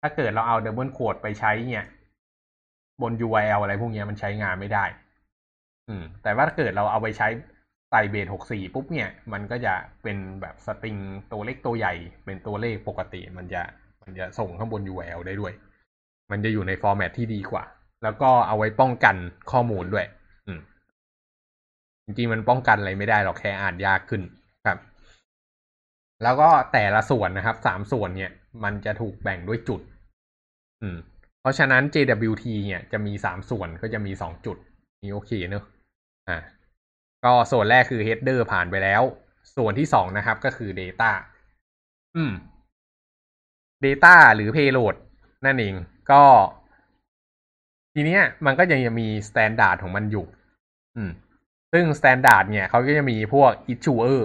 [0.00, 1.86] ถ้าเกิดเราเอา double quote ไปใช้เนี่ย
[3.02, 4.84] บน URL อะไรพวกนี้มันใช้งานไม่ได้
[5.88, 7.28] อืม แต่ว่าถ้าเกิดเราเอาไปใช้
[7.90, 10.96] ใส่เบส64ปุ๊บเนี่ย มันก็จะเป็นแบบสตริง
[11.32, 13.62] ตัวเล็กตัวใหญ่ เป็นตัวเลขปกติ มันจะ
[14.02, 15.52] มันจะส่งข้างบน URL ได้ด้วย
[16.30, 17.64] มันจะอยู่ในฟอร์แมตที่ดีกว่า
[18.02, 19.16] แล้วก็เอาไว้ป้องกัน
[19.50, 20.06] ข้อมูลด้วย
[20.46, 20.60] อืม
[22.04, 24.22] จริงๆมันป้องกันอะไรไม่ได้หรอกแค่อ่านยากขึ้น
[24.66, 24.78] ครับ
[26.22, 28.32] แล้วก็แต่ละส่วนนะครับสามส่วนเนี่ย
[28.64, 29.80] มันจะถูกแบ่งด้วยจุด
[30.82, 30.98] อืม
[31.40, 34.56] เพราะฉะนั้น JWT เนี่ยจะมีสามส่วนก็จะมีสองจุด
[35.02, 35.64] นี่โอเคเนอะ
[36.28, 36.38] อ่า
[37.24, 39.02] ก็ส่วนแรกคือ header ผ่านไปแล้ว
[39.56, 41.10] ส่วนที่สองนะครับก็คือ data
[42.16, 42.32] อืม
[43.84, 44.94] data หรือ payload
[45.46, 45.74] นั่นเอง
[46.10, 46.24] ก็
[47.94, 50.26] ทีเนี้ย มันก็ยังมี standard ของมันอยู่
[50.96, 51.10] อืม
[51.72, 54.18] ซึ่ง standard เนี่ยเขาก็จะมีพวก issuer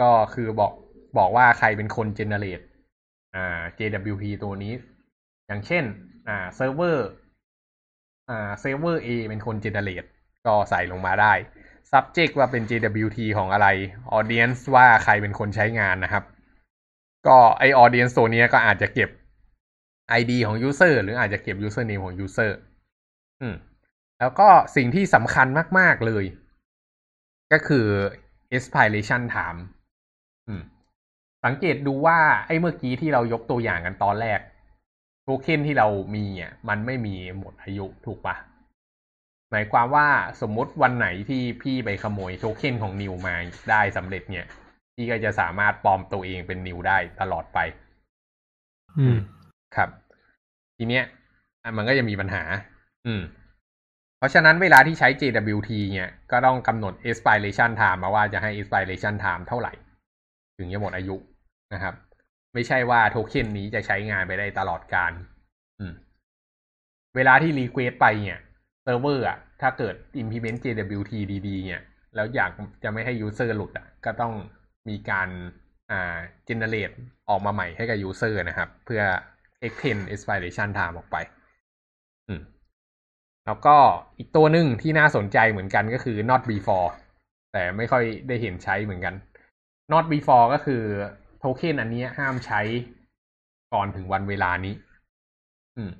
[0.00, 0.72] ก็คือบอก
[1.18, 2.64] บอกว่าใครเป็นคน generate
[3.34, 4.72] อ่า JWT ตัวนี้
[5.46, 5.84] อย่างเช่น
[6.28, 6.98] อ่า server
[8.30, 10.08] อ่า server A เป็นคน generate
[10.46, 11.32] ก็ใส่ลงมาได้
[11.92, 13.68] subject ว่าเป็น JWT ของอะไร
[14.18, 16.24] audience ว่าใครเป็นคนใช้งานนะครับ
[17.26, 19.10] ก็ไอ audience ตัวเนี้ยก็อาจจะเก็บ
[20.20, 22.50] ID ของ user หรืออาจจะเก็บ username ของ user
[23.40, 23.54] อืม
[24.20, 25.46] แล้วก็สิ่งที่สำคัญ
[25.78, 26.24] มาก ๆ เลย
[27.52, 27.86] ก็คือ
[28.56, 29.60] expiration time
[30.48, 30.62] อืม
[31.44, 34.40] สังเกตดูว่าไอ้เมื่อกี้ที่เรายกตัวอย่างกันตอนแรก
[35.24, 38.36] โทเค็นที่เรามีอะมันไม่มีหมดอายุถูกปะ
[39.50, 40.08] หมายความว่า
[40.40, 43.34] สมมุติวันไหนที่พี่ไปขโมยโทเค็นของนิวมา
[43.70, 44.46] ได้สำเร็จเนี่ย
[44.94, 47.58] พี่ก็จะสามารถปลอมตัวเองเป็นนิวได้ตลอดไป
[48.98, 49.16] อืม
[49.76, 49.88] ครับ
[50.76, 51.04] ทีเนี้ย
[51.62, 52.42] อะมันก็จะมีปัญหา
[53.06, 53.22] อืม
[54.18, 59.72] เพราะฉะนั้นเวลาที่ใช้ JWT เนี่ย ก็ต้องกำหนด expiration time มาว่าจะให้ expiration time เท่าไหร่
[60.58, 61.16] ถึงจะหมดอายุ
[61.74, 61.94] นะครับ
[62.54, 65.12] ไม่ใช่ว่าโทเค็นนี้จะใช้งานไปได้ตลอดกาล
[65.80, 65.94] อืม
[67.16, 68.40] เวลาที่ request ไปเนี่ย
[68.82, 71.12] เซิร์ฟเวอร์อะ ถ้าเกิด implement JWT
[71.46, 71.82] ดีๆเนี่ย
[72.14, 72.50] แล้วอยาก
[72.84, 74.32] จะไม่ให้ user หลุดอะ ก็ต้อง
[74.88, 75.28] มีการ
[75.90, 76.16] อ่า
[76.48, 76.94] generate
[77.28, 79.02] ออกมาใหม่ให้กับ user นะครับ เพื่อ
[79.66, 81.16] extend expiration time ออกไป
[82.28, 82.40] อืม
[83.46, 83.76] แล้วก็
[84.18, 86.88] อีกตัวหนึ่งที่น่าสนใจเหมือนกันก็คือ not before
[87.52, 89.14] แต่ไม่ค่อยได้เห็นใช้เหมือนกัน
[89.92, 90.82] not before ก็คือ
[91.44, 92.60] โทเค็นอันนี้ห้ามใช้
[93.72, 94.74] ก่อนถึงวันเวลานี้
[95.76, 95.90] อืม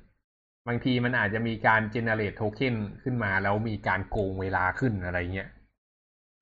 [0.67, 5.49] บางทีมันอาจจะมีการ generate token ขึ้นมาแล้วมีการโกงเวลาขึ้นอะไรเงี้ย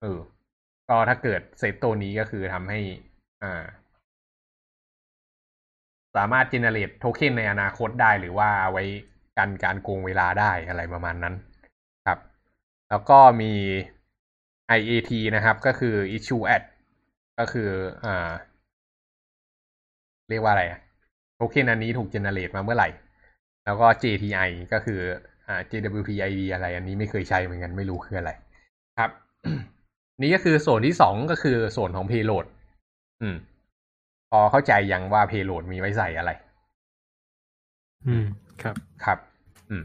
[0.02, 0.18] เออ
[0.88, 2.80] ก็ถ้าเกิดเซตตัวนี้ก็คือทำให้
[3.42, 3.64] อ่า
[6.16, 8.84] สามารถ generate token ในอนาคตได้หรือว่าไว้
[9.38, 11.34] กันการโกงเวลาได้อะไรประมาณนั้น
[12.06, 12.18] ครับ
[12.90, 13.52] แล้วก็มี
[14.78, 16.62] IAT นะครับ ก็คือ issue at
[17.38, 17.70] ก็คือ
[18.06, 18.30] อ่า
[20.30, 20.80] เรียกว่าอะไรอะ
[21.34, 22.88] โทเค็นอันนี้ถูก generate มาเมื่อไหร่
[23.64, 25.00] แล้วก็ JTI ก็คือ
[25.48, 28.30] อ่า JWTID อะไร อันนี้ไม่เคยใช้เหมือนกันไม่รู้คืออะไร
[28.98, 29.10] ครับ
[30.22, 32.46] นี่ก็คือส่วนที่สองก็คือส่วนของ payload
[33.22, 33.36] อืม
[34.30, 36.30] พอเข้าใจยังว่า payload มีไว้ใส่อะไร
[38.06, 38.24] อืม
[38.62, 39.18] ครับ ครับ
[39.70, 39.84] อืม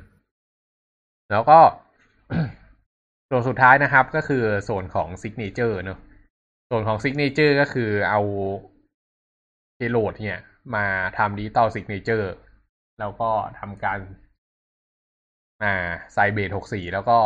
[1.32, 1.60] แล้วก็
[3.30, 6.00] ส่วนสุดท้ายนะครับ ก็คือส่วนของ signature เนอะ
[6.70, 8.22] ส่วนของ signature ก็คือเอา
[9.80, 10.42] payload เนี่ย
[10.76, 10.86] มา
[11.18, 12.28] ทำ digital signature
[13.00, 14.00] แล้วก็ทำการ
[15.64, 17.18] อ่าไซเบสหกสี่แล้วก็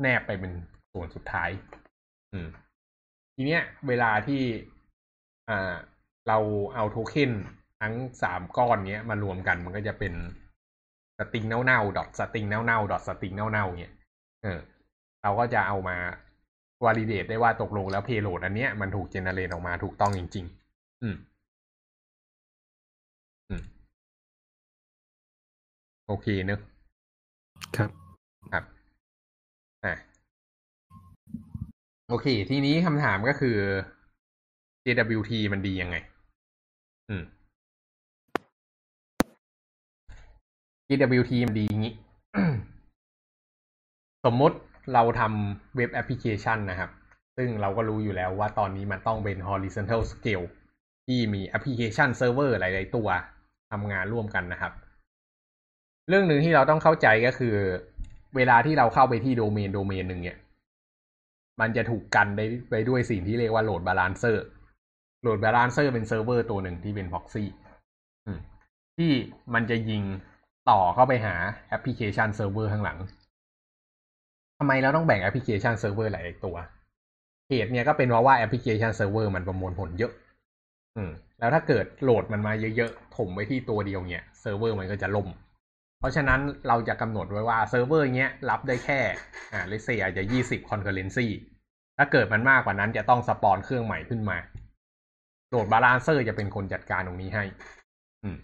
[0.00, 0.52] แนบไปเป็น
[0.92, 1.50] ส่วนสุดท้าย
[2.32, 2.48] อืม
[3.34, 4.42] ทีเนี้ย เวลาที่
[5.48, 5.74] อ่า
[6.28, 6.38] เรา
[6.74, 7.32] เอาโทเค็น
[7.80, 10.12] ทั้งสามก้อนเนี้ยมารวมกันมันก็จะเป็น
[11.18, 13.94] string เน่าๆ dot string เน่าๆ dot string เน่าๆเนี้ย
[14.42, 14.60] เออ
[15.22, 15.96] เราก็จะเอามา
[16.84, 21.16] validate ได้ว่าตกลงแล้ว payload อันเนี้ยมันถูก generate ออกมาถูกต้องจริง ๆ อืม
[26.12, 26.60] โอเคเนอะ
[27.76, 27.90] ครับ
[28.52, 28.64] ครับ
[29.84, 29.94] อะ
[32.08, 33.56] โอเค ทีนี้คำถามก็คือ
[34.84, 35.96] JWT มันดียังไง
[37.08, 37.22] อืม
[40.88, 41.94] JWT มันดีอย่างนี้
[44.24, 44.56] สมมุติ
[44.94, 46.90] เราทำเว็บแอปพลิเคชันนะครับ
[47.36, 50.46] ซึ่งเราก็รู้อยู่แล้วว่าตอนนี้มันต้องเป็น horizontal scale
[51.06, 53.08] ที่มีแอปพลิเคชันเซิร์ฟเวอร์หลาย ๆ ตัว
[53.72, 54.74] ทำงานร่วมกันนะครับ
[56.08, 57.54] เรื่องหนึ่งที่เราต้องเข้าใจก็คือ
[58.36, 60.38] เวลาที่เราเข้าไปที่โดเมนโดเมนหนึ่งเนี่ย
[61.60, 67.44] มันจะถูกกันได้ไปด้วยสิ่งที่เรียกว่า load balancer load balancer เป็นเซิร์ฟเวอร์ตัวหนึ่งที่เป็น proxy
[68.98, 69.12] ที่
[69.54, 70.02] มันจะยิง
[70.70, 71.34] ต่อเข้าไปหา
[71.68, 72.98] แอปพลิเคชันเซิร์ฟเวอร์ข้างหลัง
[74.58, 76.56] ทำไมเราต้องแบ่งแอปพลิเคชันเซิร์ฟเวอร์หลายตัว
[77.50, 80.12] เหตุเนี่ยก็เป็นเพราะว่าแอปพลิเคชันเซิร์ฟเวอร์มันประมวลผลเยอะ
[80.96, 85.28] อืม แล้วถ้าเกิดโหลดมันมาเยอะๆถมไว้ที่ตัวเดียวเนี่ยเซิร์ฟเวอร์มันก็จะล่ม
[86.02, 89.00] เพราะฉะนั้นเราจะกำหนดไว้ว่าเซิร์ฟเวอร์เนี้ยรับได้แค่
[89.52, 91.26] อ่า let's say อาจจะยี่สิบ concurrency
[91.98, 94.38] ถ้าเกิดมันมากกว่านั้นจะต้อง spawn เครื่องใหม่ขึ้นมา
[95.48, 97.44] load balancer จะเป็นคนจัดการตรงนี้ให้
[98.22, 98.36] อืม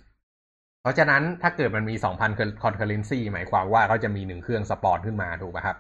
[0.83, 2.31] เพราะฉะนั้นถ้าเกิดมันมีสองพัน
[2.63, 5.77] concurrency หมายความว่าเขาจะมีหนึ่งเครื่อง spawn ขึ้นมาถูกป่ะครับ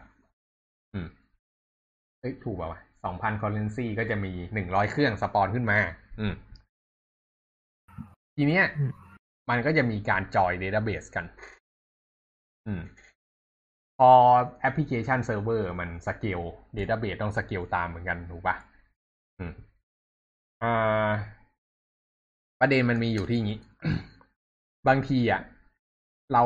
[0.95, 1.09] อืม
[2.21, 5.79] เอ้ยถูกป่าวะสองพัน concurrency ก็จะมีหนึ่งร้อยเครื่อง spawn ขึ้นมา
[6.21, 6.35] อืม
[8.37, 8.93] ทีเนี้ยอืม
[9.51, 11.58] มันก็จะมีการ join database กันอืม
[13.99, 14.11] พอ
[14.61, 16.41] application server มัน scale
[16.75, 18.57] database ต้องสเกลตามเหมือนกันถูกปะ
[20.63, 21.13] อ่า
[22.61, 23.59] ประเด็นมันมีอยู่ที่งี้
[24.89, 25.41] บางทีอะ
[26.33, 26.43] เรา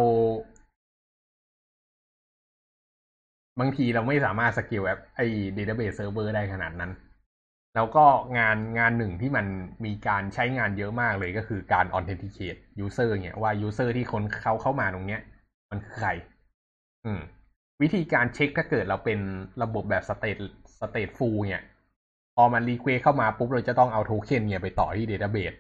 [3.61, 6.93] บางทีเราไม่สามารถสเกลแอปไอ้ database server ได้ขนาดนั้น
[7.75, 8.05] แล้วก็
[8.39, 9.47] งานงานหนึ่งที่มัน
[9.85, 15.21] มีการใช้งานเยอะมากเลยก็คือการ authenticate user เนี่ยว่า user ที่คนเขาเข้ามาตรงเนี้ย
[15.73, 16.11] มันคือใคร
[17.07, 17.21] อืม
[17.83, 19.19] วิธีการเช็คถ้าเกิดเราเป็น
[19.63, 20.41] ระบบแบบ state
[20.79, 21.63] stateful เนี่ย
[22.37, 25.57] พอมัน request เข้ามาปุ๊บเราจะต้องเอาโทเค็นเนี่ยไปต่อที่ database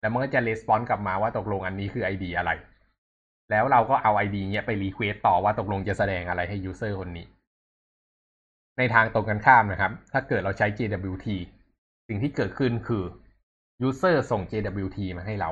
[0.00, 2.50] แล้วมันก็จะ response กลับมาว่าตกลงอันนี้คือ ID อะไร
[3.50, 7.26] แล้วเราก็เอา ID เนี่ยไป request ต่อว่าตกลงจะแสดงอะไรให้ user คนนี้
[8.78, 11.26] ในทางตรงกันข้ามนะครับ ถ้าเกิดเราใช้ JWT
[12.08, 13.04] สิ่งที่เกิดขึ้นคือ
[13.86, 15.50] user ส่ง JWT มาให้เรา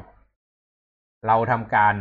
[1.26, 1.94] เราทำการ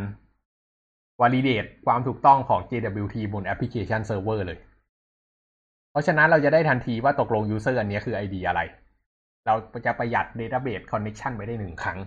[1.20, 4.58] validate ความถูกต้องของ JWT บน application server เลย
[5.90, 8.60] เพราะฉะนั้นเราจะได้ทันทีว่าตกลง user อันนี้คือ ID อะไร
[9.46, 9.54] เรา
[9.86, 11.98] จะประหยัด database connection ไปได้หนึ่งครั้ง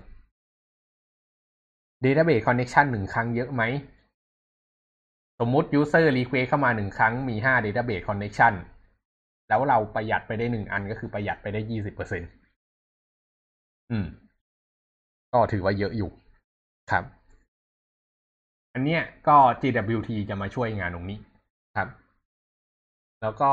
[2.03, 3.63] database connection หนึ่งครั้งเยอะไหม
[5.39, 8.53] สมมุติ user request เข้ามาหนึ่งครั้งมีห้า database connection
[9.47, 12.21] แล้วเราประหยัดไปได้หนึ่งอันก็คือประหยัดไปได้ยี่สิบเปอร์เซ็น
[13.91, 14.05] อืม
[15.31, 16.09] ก็ถือว่าเยอะอยู่
[16.91, 17.03] ครับ
[18.73, 21.19] อันเนี้ยก็ GWT จะมาช่วยงานตรงนี้
[21.75, 21.87] ครับ
[23.21, 23.51] แล้วก็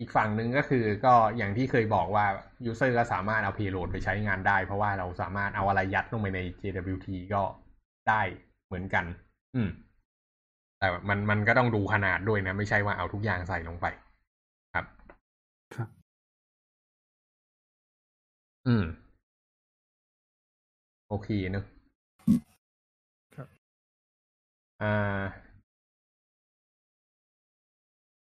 [0.00, 2.26] อีกฝั่งหนึ่งก็คือก็อย่างที่เคยบอกว่า
[2.70, 7.42] user ก็สามารถเอา payload ไปใช้งานได้ เพราะว่าเราสามารถเอาอะไรยัดลงไปใน JWT ก็
[8.08, 8.22] ได้
[8.66, 9.04] เหมือนกัน
[9.54, 9.68] อืม
[10.78, 13.86] แต่มันมันก็ต้องดูขนาดด้วยนะ ไม่ใช่ว่าเอาทุกอย่างใส่ลงไป
[14.74, 14.86] ครับ
[15.76, 15.88] ครับ
[18.66, 18.84] อืม
[21.08, 21.64] โอเคเนอะ
[24.82, 25.42] อ่า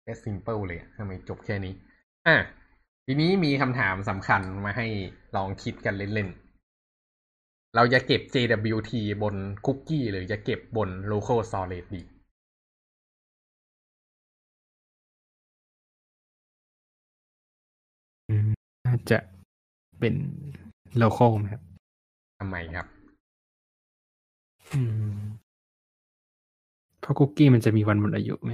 [0.03, 1.73] แค่ simple เลยอะทำไมจบแค่นี้
[2.27, 2.35] อะ
[3.05, 4.87] ทีนี้มีคำถามสำคัญมาให้
[5.35, 12.01] ลองคิดกันเล่นๆ เราจะเก็บ JWT บนคุกกี้หรือจะเก็บบน local storage ดี
[18.29, 18.49] อืม
[18.85, 19.17] น่าจะ
[19.99, 20.15] เป็น
[21.01, 21.61] local ไหมครับ
[22.39, 22.87] ทำไมครับ
[24.71, 24.79] อื
[25.13, 25.48] มเพ
[27.09, 28.53] ราะคุกกี้มันจะมีวันหมดอายุไหม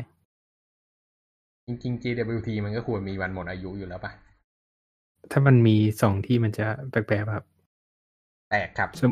[1.67, 4.11] จริงๆ JWT มันก็ควรมีวันหมดอายุอยู่แล้วปะ
[5.31, 7.45] ถ้ามันมีสองที่มันจะแปลกๆแบบ
[8.49, 9.11] แตกครับสม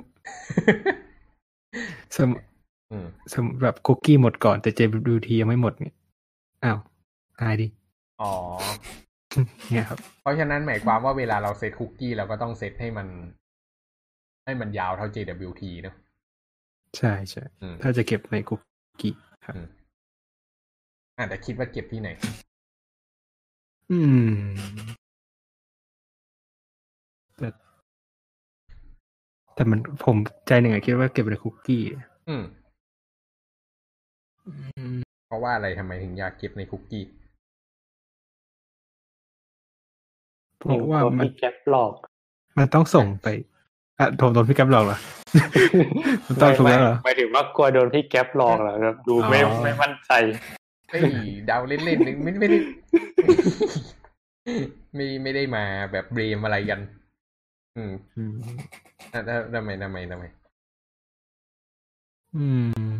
[2.15, 2.29] สม
[2.91, 5.95] อืมสมแบบคุกกี้หมดก่อนแต่ JWT ยังไม่หมดเนี่ย
[6.63, 6.79] อ้าว
[7.41, 7.67] หายดิ
[8.21, 8.31] อ๋อ
[9.71, 13.07] เนี่ยครับ เพราะฉะนั้นหมายความว่าเวลาเราเซตคุกกี้เราก็ต้องเซตให้มัน
[14.45, 15.95] ให้มันยาวเท่า JWT เนอะ
[16.97, 18.59] ใช่ใช่อืมถ้าจะเก็บในคุก
[19.01, 19.13] กี้
[19.45, 19.67] ครับอืม
[21.17, 22.09] อาจจะคิดว่าเก็บที่ไหน
[23.91, 24.29] อืม
[27.37, 27.49] แต่
[29.53, 31.83] แต่มันผมใจหนึ่งอะคิดว่าเก็บในคุกกี้
[32.29, 32.43] อืม
[34.47, 37.05] อืมเพราะว่าอะไรทำไมถึงอยากเก็บในคุกกี้
[40.59, 41.93] เพราะว่าโดนมันพี่แก๊ปหลอก
[42.57, 43.27] มันต้องส่งไป
[43.99, 44.97] อะโดนโดนพี่แกัมหลอกเหรอ
[46.27, 50.11] มันต้องถูกแล้วเหรอหมายถึงว่ากลัวโดนพี่แก๊ปหลอกเหรอแบบดูไม่อ๋อไม่มั่นใจ
[50.89, 51.01] เฮ้ย
[51.47, 52.57] เดาเล่นๆนึงไม่ไม่ได้
[54.95, 56.79] ไม่ไม่ได้มาแบบเบรมอะไรกัน
[57.75, 58.33] อืมอืม
[59.13, 60.25] อะแล้วทำไมทำไมทำไม
[62.35, 62.45] อื
[62.87, 62.91] ม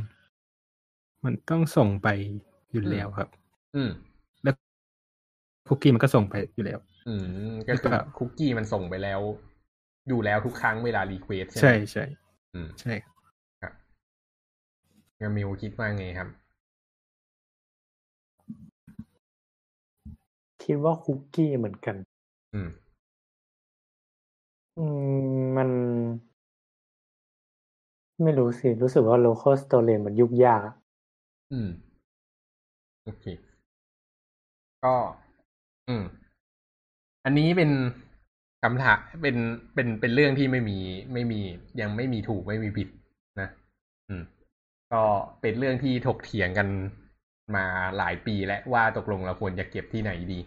[1.24, 2.08] มันต้องส่งไป
[2.72, 3.30] อยู่แล้วครับ
[3.76, 3.90] อืม
[4.44, 4.56] แล้ว
[5.68, 7.16] คุกกี้มันก็ส่งไปอยู่แล้ว อื
[7.50, 9.20] ม ก็คือครับคุกกี้มันส่งไปแล้ว
[10.08, 12.06] อยู่แล้วทุกครั้งเวลารีเควสใช่ไหมใช่ใช่
[12.54, 13.14] อืมใช่ครับ
[13.62, 13.74] ครับ
[15.20, 16.30] งั้นมิวคิดว่าไงครับ
[20.64, 21.96] คิดว่าคุกกี้เหมือนกัน
[22.54, 22.70] อืม
[24.78, 24.86] อื
[25.36, 25.70] มมัน
[28.24, 30.76] ไม่รู้สิ รู้สึกว่า local storage มันยุ่งยากอะ
[31.52, 31.70] อืม
[33.04, 33.26] โอเค
[34.84, 34.96] ก็
[35.88, 36.04] อืม
[37.26, 37.70] อันนี้เป็น
[38.64, 39.36] คำถามเป็น
[39.74, 40.80] เป็นเป็นเรื่องที่ไม่มี
[41.14, 41.42] ไม่มี
[41.82, 42.88] ยังไม่มีถูกไม่มีผิด
[43.42, 43.50] นะ
[44.10, 44.24] อืม
[44.94, 45.04] ก็
[45.42, 46.68] เป็นเรื่องที่ถกเถียงกัน
[47.56, 47.66] มา
[47.98, 50.40] หลายปีแล้วว่าตกลงเราควรจะเก็บที่ไหนดี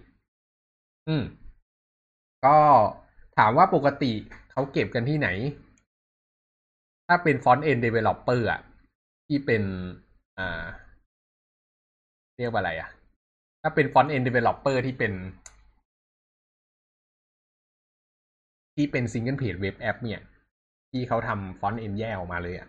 [1.09, 1.25] อืม
[2.47, 2.57] ก็
[3.39, 4.13] ถามว่าปกติ
[4.53, 5.29] เขาเก็บกันที่ไหน
[7.07, 8.61] ถ้าเป็น front end developer อะ
[9.27, 9.63] ที่เป็น
[10.39, 10.65] อ่า
[12.39, 12.91] เรียกว่าอะไรอะ
[13.63, 15.13] ถ้าเป็น front end developer ที่เป็น
[18.77, 20.21] ที่เป็น single page web app เนี่ย
[20.91, 22.69] ที่เขาทำ front end แยกออกมาเลยอะ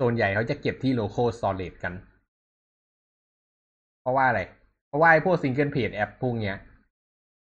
[0.00, 1.94] ส่วนใหญ่เขาจะเก็บที่ local storage กัน
[4.00, 4.40] เพราะว่าอะไร
[4.88, 6.56] เพราะว่าไอพวก single page app พวกเนี้ย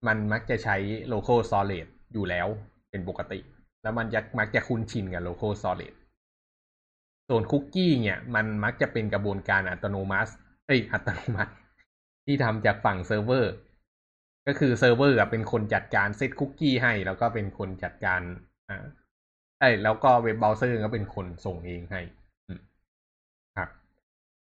[0.07, 0.75] มันมักจะใช้
[1.13, 2.47] local storage อยู่แล้ว
[2.91, 3.39] เป็นปกติ
[3.83, 5.97] แล้วมันจะมักจะคุ้นชินกับ local storage
[7.29, 10.31] ส่วนคุกกี้เนี่ยมันมักจะเป็นกระบวนการอัตโนมัติ
[10.67, 11.51] เอ้ยอัตโนมัติ
[12.25, 13.53] ที่ทำจากฝั่งเซิร์ฟเวอร์
[14.47, 18.21] ก็คือเซิร์ฟเวอร์เป็นคนจัดการ set cookie ให้ แล้วก็เป็นคนจัดการ
[18.69, 18.85] อ่า
[19.59, 22.01] เอ้แล้วก็ web browser ก็เป็นคนส่งเองใช่ไห
[22.57, 22.59] ม
[23.57, 23.69] ครับ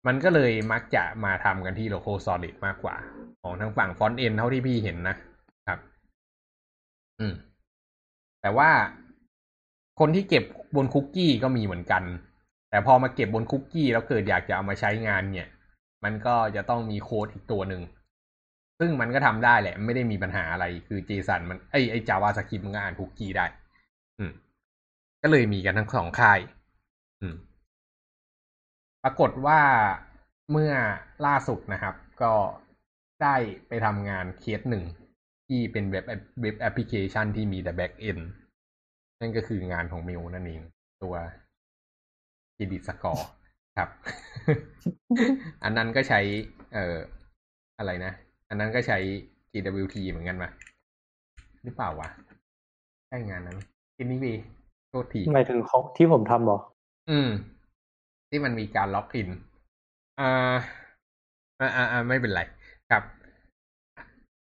[0.07, 2.95] มันก็เลยมักจะมาทำกันที่ local storage มากกว่า
[3.43, 5.15] ของทางฝั่ง front end เท่าที่พี่เห็นนะ
[5.67, 5.79] ครับ
[7.19, 7.33] อืม
[8.41, 8.69] แต่ว่า
[9.99, 10.43] คนที่เก็บ
[10.75, 12.03] บนคุกกี้ก็มีเหมือนกัน
[12.69, 15.49] แต่พอมาเก็บบนคุกกี้แล้วเกิดอยากจะเอามาใช้งานเนี่ย
[16.03, 17.81] มันก็จะต้องมีโค้ดอีกตัวหนึ่ง
[18.79, 23.45] ซึ่งมันก็ทำได้แหละ ไม่ได้มีปัญหาอะไรคือ JSON มันไอไอ JavaScript มันก็อ่านคุกกี้ได้
[24.19, 24.31] อืม
[25.23, 26.39] ก็เลยมีกันทั้งสองค่าย
[27.21, 27.35] อืม
[29.03, 29.61] ปรากฏว่า
[30.51, 30.73] เมื่อ
[31.25, 32.33] ล่าสุดนะครับ ก็
[33.23, 33.35] ได้
[33.67, 34.83] ไปทำงานเคสหนึ่ง
[35.47, 36.05] ที่เป็นเว็บ
[36.41, 38.23] เว็บแอปพลิเคชันที่มีแต่ back end
[39.21, 40.61] นั่นก็คืองานของมิวนั่นเอง
[41.03, 41.15] ตัว
[42.53, 43.27] เครดิตสกอร์
[43.77, 43.89] ครับ
[45.63, 46.19] อันนั้นก็ใช้
[46.73, 46.97] เอ่อ
[47.79, 48.13] อะไรนะ
[48.49, 48.97] อันนั้นก็ใช้
[49.51, 50.51] GWT เหมือนกันปะ
[51.63, 52.09] หรือเปล่าวะ
[53.07, 53.57] ใช่งานนั้น
[53.95, 54.33] ทีนี้วี
[54.89, 56.57] โทษทีหมายถึงของที่ผมทำเหรอ
[57.09, 57.29] อืม
[58.29, 59.29] ที่มันมีการล็อกอิน
[60.19, 60.57] อ่า
[61.59, 62.41] อ่าอ่าอ่าไม่เป็นไร
[62.89, 63.03] ครับ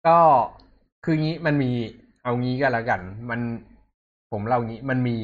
[0.08, 0.18] ก็
[1.04, 1.72] คืองี้มันมี
[2.24, 3.40] เอางี้ก็แล้วกัน มัน
[4.32, 5.18] ผมเล่างี้มันมี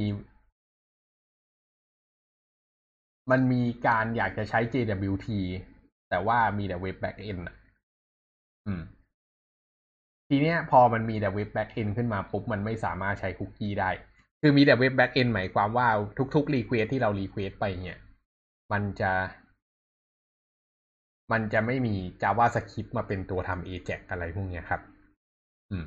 [3.32, 5.28] มันมีการอยากจะใช้ JWT
[6.10, 7.56] แต่ว่ามีแต่ web back end อะ
[8.68, 8.82] อืม
[10.30, 13.90] ทีเนี้ยพอมันมีแต่ web back end ขึ้นมาปุ๊บมันไม่สามารถใช้คุกกี้ได้
[14.42, 15.88] คือมีแต่ web back end หมายความว่า
[16.36, 18.00] ทุกๆ request ที่เรา request ไปเนี่ย
[18.72, 19.12] มันจะ
[21.32, 24.82] มันจะไม่มี JavaScript มาเป็นตัวทำ AJAX อะไรพวกเนี้ยครับ
[25.72, 25.86] อืม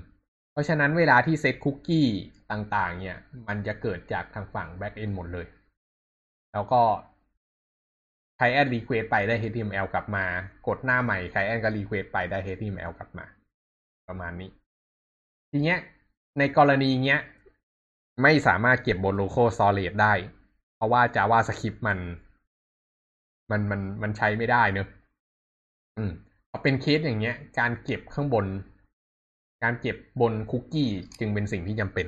[0.52, 2.08] เพราะฉะนั้นเวลาที่ set cookie
[2.50, 3.16] ต่าง ๆ เนี่ย
[3.48, 5.46] มันจะเกิดจากทางฝั่ง back end หมดเลย
[6.52, 6.82] แล้วก็
[8.38, 10.24] create request ไปได้ HTML กลับมา
[10.66, 13.24] กดหน้าใหม่ create ก็ request ไปได้ HTML กลับมา
[14.08, 14.50] ประมาณนี้
[15.50, 15.78] ทีเนี้ย
[16.38, 17.20] ในกรณีเนี้ย
[18.22, 20.14] ไม่สามารถเก็บบน local storage ได้
[20.76, 21.98] เพราะว่า JavaScript มัน
[23.50, 24.88] มันมันมันใช้ไม่ได้เนอะ
[25.96, 26.12] อืม
[26.50, 28.46] พอเป็นเคสอย่างเงี้ย การเก็บข้างบน
[29.62, 32.06] การเก็บบนคุกกี้จึงเป็นสิ่งที่จำเป็น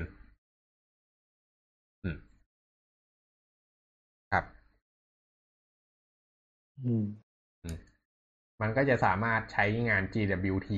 [8.61, 10.71] มันก็จะสามารถใช้งาน GWT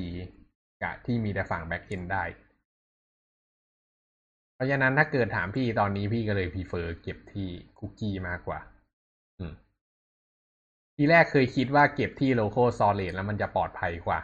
[0.82, 2.24] กับที่มีแต่ฝั่ง backend ได้
[4.54, 8.60] เพราะฉะนั้นถ้าเกิดถามพี่ตอนนี้พี่ก็เลย prefer เก็บที่คุกกี้มากกว่า
[10.96, 14.20] ทีแรกเคยคิดว่าเก็บที่ local storage แล้วมันจะปลอดภัยกว่า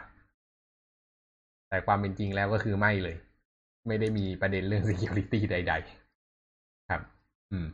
[1.69, 3.17] แต่ความเป็นจริงแล้วก็คือไม่เลย
[3.87, 5.73] ไม่ได้มีประเด็นเรื่อง security ใด
[6.31, 7.01] ๆ ครับ
[7.51, 7.67] อืม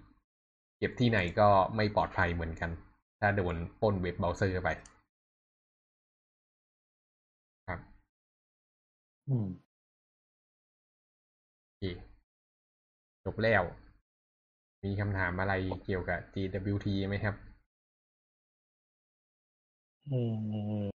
[0.77, 2.69] เก็บที่ไหนก็ไม่ปลอดภัยเหมือนกัน
[3.19, 4.69] ถ้าโดนปล้นเว็บเบราว์เซอร์ไป
[7.67, 7.79] ครับ
[9.27, 9.45] อืม
[11.63, 11.83] โอเค
[13.25, 13.63] จบแล้ว
[14.83, 15.53] มีคำถามอะไร
[15.85, 17.35] เกี่ยวกับ GWT ไหมครับ
[20.09, 20.19] อื
[20.81, 20.89] ม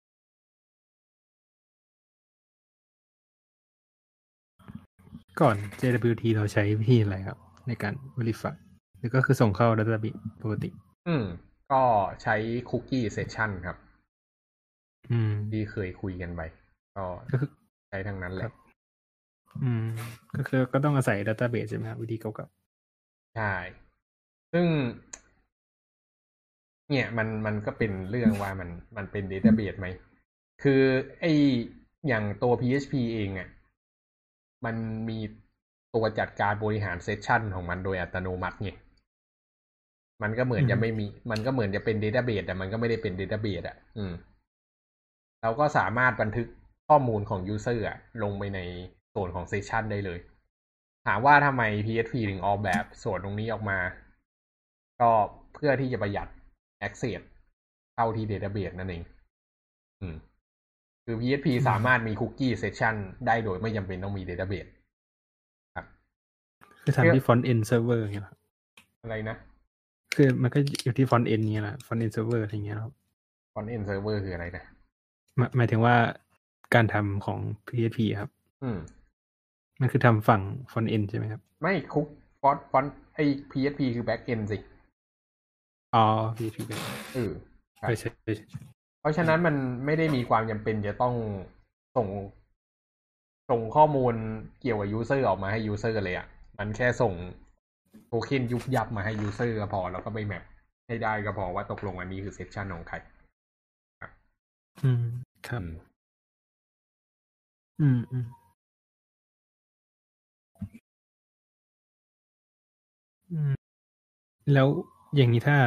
[5.42, 8.56] ก่อน JWT เราใช้วิธีอะไรครับ ในการ verify
[8.98, 10.70] หรือก็คือส่งเข้า database ปกติ
[11.08, 11.26] อืม
[11.72, 11.84] ก็
[12.24, 12.36] ใช้
[12.70, 13.78] คุกกี้เซสชันครับ
[15.12, 16.42] อืม ที่เคยคุยกันไป
[16.96, 17.52] ก็ก็คือ
[17.90, 18.52] ใช้ทั้งนั้นแหครัละบ
[19.64, 19.86] อืม
[20.36, 22.48] ก็คือก็ต้องอาศัย database ใช่ไหมครับวิธีเก่า
[23.36, 23.54] ใช่
[24.54, 24.68] ซึ่ง
[26.90, 29.88] เนี่ยมันมันก็เป็นเรื่องว่ามันมันเป็นเดต้าเบสไหม
[30.64, 30.82] คือ
[31.20, 31.26] ไอ
[32.08, 33.50] อย่างตัว PHP เองอะ่ะ
[34.66, 34.76] มัน
[35.10, 35.20] มี
[35.96, 38.72] ตัวจัดการบริหารเซสชันของมันโดยอัตโนมัติไง
[40.24, 44.14] มันก็เหมือนจะไม่มี มันก็เหมือนจะเป็น database แต่มันก็ไม่ได้เป็น database อะ อืม
[45.42, 46.48] เราก็สามารถบันทึก
[46.88, 48.60] ข้อมูลของ user อะลงไปใน
[49.16, 50.20] ส่วนของ session ได้เลย
[51.08, 53.80] ถามว่าทำไม PHP ถึงออกแบบส่วนตรงนี้ออกมา
[55.02, 55.12] ก็
[55.54, 56.28] เพื่อที่จะประหยัด
[56.88, 57.22] access
[57.96, 59.04] เข้าที่ database นั่นเอง
[60.02, 60.16] อืม
[61.06, 62.96] คือ PHP สามารถมี cookie session
[63.28, 64.70] ได้โดยไม่จำเป็นต้องมี database
[65.76, 68.34] ครับๆคือทำที่ front end server อย่างเงี้ยเหรอ
[69.04, 69.38] อะไรนะ
[70.16, 72.94] คือมันก็อยู่ที่ front end เงี้ยแหละ front end server อะไรเงี้ยครับ
[73.54, 74.64] front end server คืออะไรนะ
[75.38, 75.96] หมายหมายถึงว่า
[76.74, 78.30] การทำของ PHP ครับ
[78.64, 78.78] อืม
[79.82, 80.42] มันคือทำฝั่ง
[80.72, 82.08] front end ใช่ไหมครับ ไม่คุก
[82.42, 83.20] ฟอนฟอนไอ
[83.52, 84.58] PHP คือ back end สิ
[85.96, 86.06] อ๋อ
[86.38, 86.80] PHP เป็น
[87.14, 87.32] เออ
[87.80, 88.46] ครับใช่ใช่ใช่ใช่
[89.02, 91.16] เพราะฉะนั้นมันไม่ได้มีความจำเป็นจะต้อง
[91.96, 92.08] ส่ง
[93.50, 94.14] ส่งข้อมูล
[94.62, 97.14] เกี่ยวกับ user ออกมาให้ user เลยอะ่ะ มันแค่ส่ง
[98.08, 100.44] โทเค็นยุบยับมาให้ user ก็พอ แล้วก็ไป map
[100.88, 102.96] ให้ได้ก็พอว่าตกลงอันนี้คือ session ของใคร
[104.84, 105.04] อืม
[105.48, 105.64] ครับ
[107.82, 108.26] อืมอืม
[110.58, 110.66] อืม
[113.32, 113.54] อืม
[114.54, 114.68] แล้ว
[115.16, 115.58] อย่างนี้ถ้า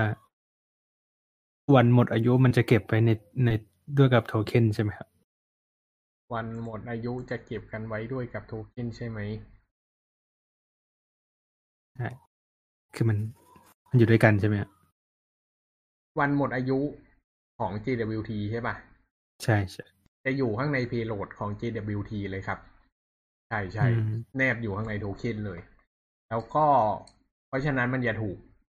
[1.75, 3.11] วันหมดอายุมันจะเก็บไว้ใน
[3.45, 3.49] ใน
[3.99, 5.09] ด้วยกับโทเค็นใช่ไหมครับ
[6.33, 9.19] วันหมดอายุจะเก็บกันไว้ด้วยกับโทเค็นใช่ไหม
[11.99, 12.09] ใช่
[12.95, 13.19] คือมัน
[13.89, 14.71] มันอยู่ด้วยกันใช่ไหมครับ
[16.19, 16.79] วันหมดอายุ
[17.59, 18.75] ของ JWT ใช่ปะ
[19.45, 19.87] ใช่ใช่
[20.25, 22.59] จะอยู่ข้างใน payload ของ JWT เลยครับ
[23.49, 25.61] ใช่ใช่อืมแนบอยู่ข้างในโทเค็นเลย
[26.31, 26.67] แล้วก็
[27.49, 28.39] เพราะฉะนั้นมันจะถูก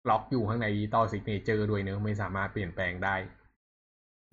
[0.09, 3.15] ล็อกอยู่ข้างใน digital signature ด้วยเนอะไม่สามารถเปลี่ยนแปลงได้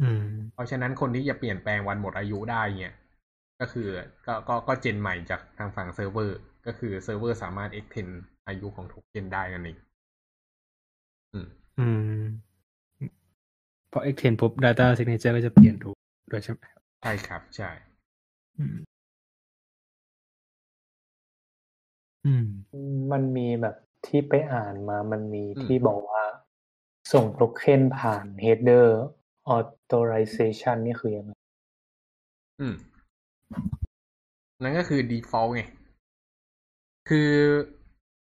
[0.03, 0.25] อืม
[0.55, 2.95] เพราะฉะนั้นคนที่จะเปลี่ยนแปลงวันหมดอายุได้เนี่ย
[3.61, 3.89] ก็คือ
[4.27, 8.13] ก็ก็ก็ gen ใหม่จากทางฝั่งเซิร์ฟเวอร์ ก็คือเซิร์ฟเวอร์สามารถ extend
[8.49, 9.79] อายุของโทเค็นได้นั่นเอง
[11.35, 11.87] อืม อื
[12.21, 12.25] ม
[13.93, 15.97] พอ extend ปุ๊บ digital signature ก็จะเปลี่ยนถูก
[16.31, 17.71] ด้วยใช่ไหมครับใช่ครับ ใช่
[18.59, 18.77] อืม
[22.25, 22.47] อืม
[23.13, 23.77] มันมีแบบ
[24.07, 26.25] ที่ไปอ่านมามันมีอืมที่บอกว่า
[27.13, 28.87] ส่งโทเค็นผ่าน header
[29.57, 31.33] authorization นี่คือยังไง
[32.61, 32.75] อืม
[34.63, 35.63] นั่นก็คือ default ไง
[37.09, 37.31] คือ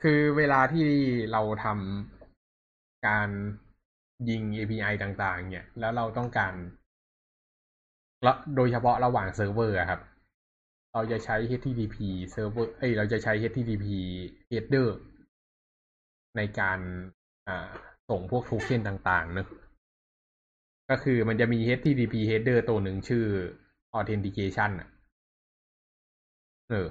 [0.02, 0.86] คือเวลาที่
[1.32, 3.28] เราทำการ
[4.28, 6.54] ยิง API ต่างๆ เนี่ย แล้วเราต้องการ
[8.22, 10.00] แล้วโดยเฉพาะระหว่างเซิร์ฟเวอร์ครับ
[10.92, 11.96] เราจะใช้ HTTP
[12.32, 13.86] server เอ้ยเราจะใช้ HTTP
[14.50, 14.88] header
[16.36, 16.78] ในการ
[17.48, 17.70] อ่า
[18.08, 19.48] ส่งพวกโทเค็นต่างๆเนอะ
[20.90, 23.24] ก็คือมันจะมี HTTP header ตัวหนึ่งชื่อ
[23.98, 24.70] authentication
[26.70, 26.86] เออ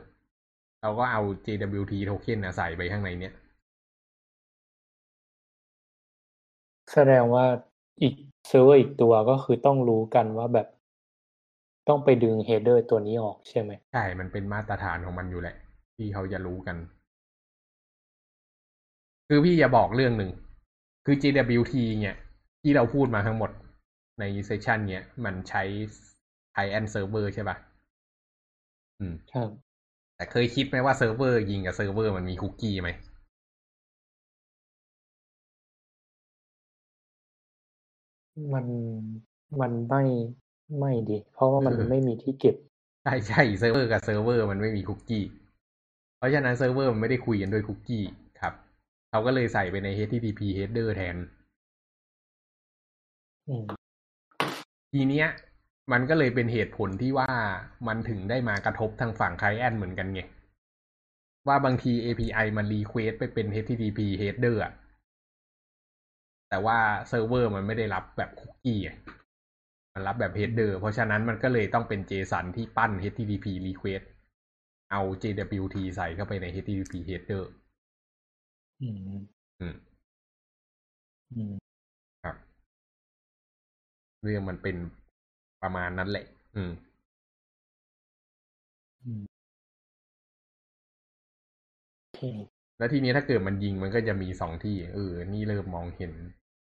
[0.82, 3.34] เราก็เอา JWT token นะใส่ไปข้างในเนี้ย
[6.94, 7.46] แสดงว่า
[8.02, 8.16] อีก
[8.48, 10.68] เซิร์ฟเวอร์อีกตัวก็คือต้องรู้กันว่าแบบ
[11.88, 15.56] ต้องไปดึง header ตัวนี้ออกใช่ไหม ใช่ มันเป็นมาตรฐานของมันอยู่แหละ
[15.98, 16.78] ที่เขาจะรู้กัน
[19.28, 20.32] คือพี่จะบอกเรื่องหนึ่ง
[21.06, 22.16] คือ JWT เนี่ย
[22.62, 23.52] ที่เราพูดมาทั้งหมด
[24.20, 25.64] ใน session เนี้ย มันใช้
[26.54, 27.58] client server ใช่ปะ่ะ
[29.00, 29.50] อืม ครับ
[30.18, 32.90] แต่เคยคิดไหมว่าเซิร์ฟเวอร์ยิงกับเซิร์ฟเวอร์มันมีคุกกี้ไหม
[38.54, 38.66] มัน
[39.62, 40.04] มันไม่
[40.80, 42.56] ไม่ดีเพราะว่ามันเออไม่มีที่เก็บ
[43.04, 45.24] ใช่ใช่เซิร์ฟเวอร์กับเซิร์ฟเวอร์มันไม่มีคุกกี้
[46.18, 48.04] เพราะฉะนั้นเซิร์ฟเวอร์มันไม่ได้คุยกันด้วยคุกกี้
[48.42, 48.54] ครับ
[49.10, 51.18] เขาก็เลยใส่ไปใน HTTP header แทน
[53.48, 53.64] อืม
[54.92, 55.28] ทีเนี้ย
[55.92, 57.30] มันก็เลยเป็นเหตุผลที่ว่า
[57.88, 60.22] มันถึงได้มากระทบทางฝั่ง client เหมือนกันไง
[61.48, 64.74] ว่าบางที API มัน request ไปเป็น HTTP header อะ
[66.50, 66.78] แต่ว่า
[67.08, 68.96] เซิร์ฟเวอร์มันไม่ได้รับแบบคุกกี้อะ
[69.94, 74.04] มันรับแบบ header เพราะฉะนั้นมันก็เลยต้องเป็น JSON ที่ปั้น HTTP request
[74.92, 77.44] เอา JWT ใส่เข้าไปใน HTTP header
[78.82, 78.98] อืม
[79.60, 79.76] อืม
[81.32, 81.54] อืม
[82.24, 82.38] ครับ
[84.24, 84.76] เรื่องมันเป็น
[85.62, 86.72] ประมาณนั้นแหละ อืม
[89.06, 89.24] อืม
[92.04, 92.22] โอเค
[92.78, 96.12] แล้วทีนี้ถ้าเกิดมันยิงมันก็จะมีสองที่ เออ นี่เริ่มมองเห็น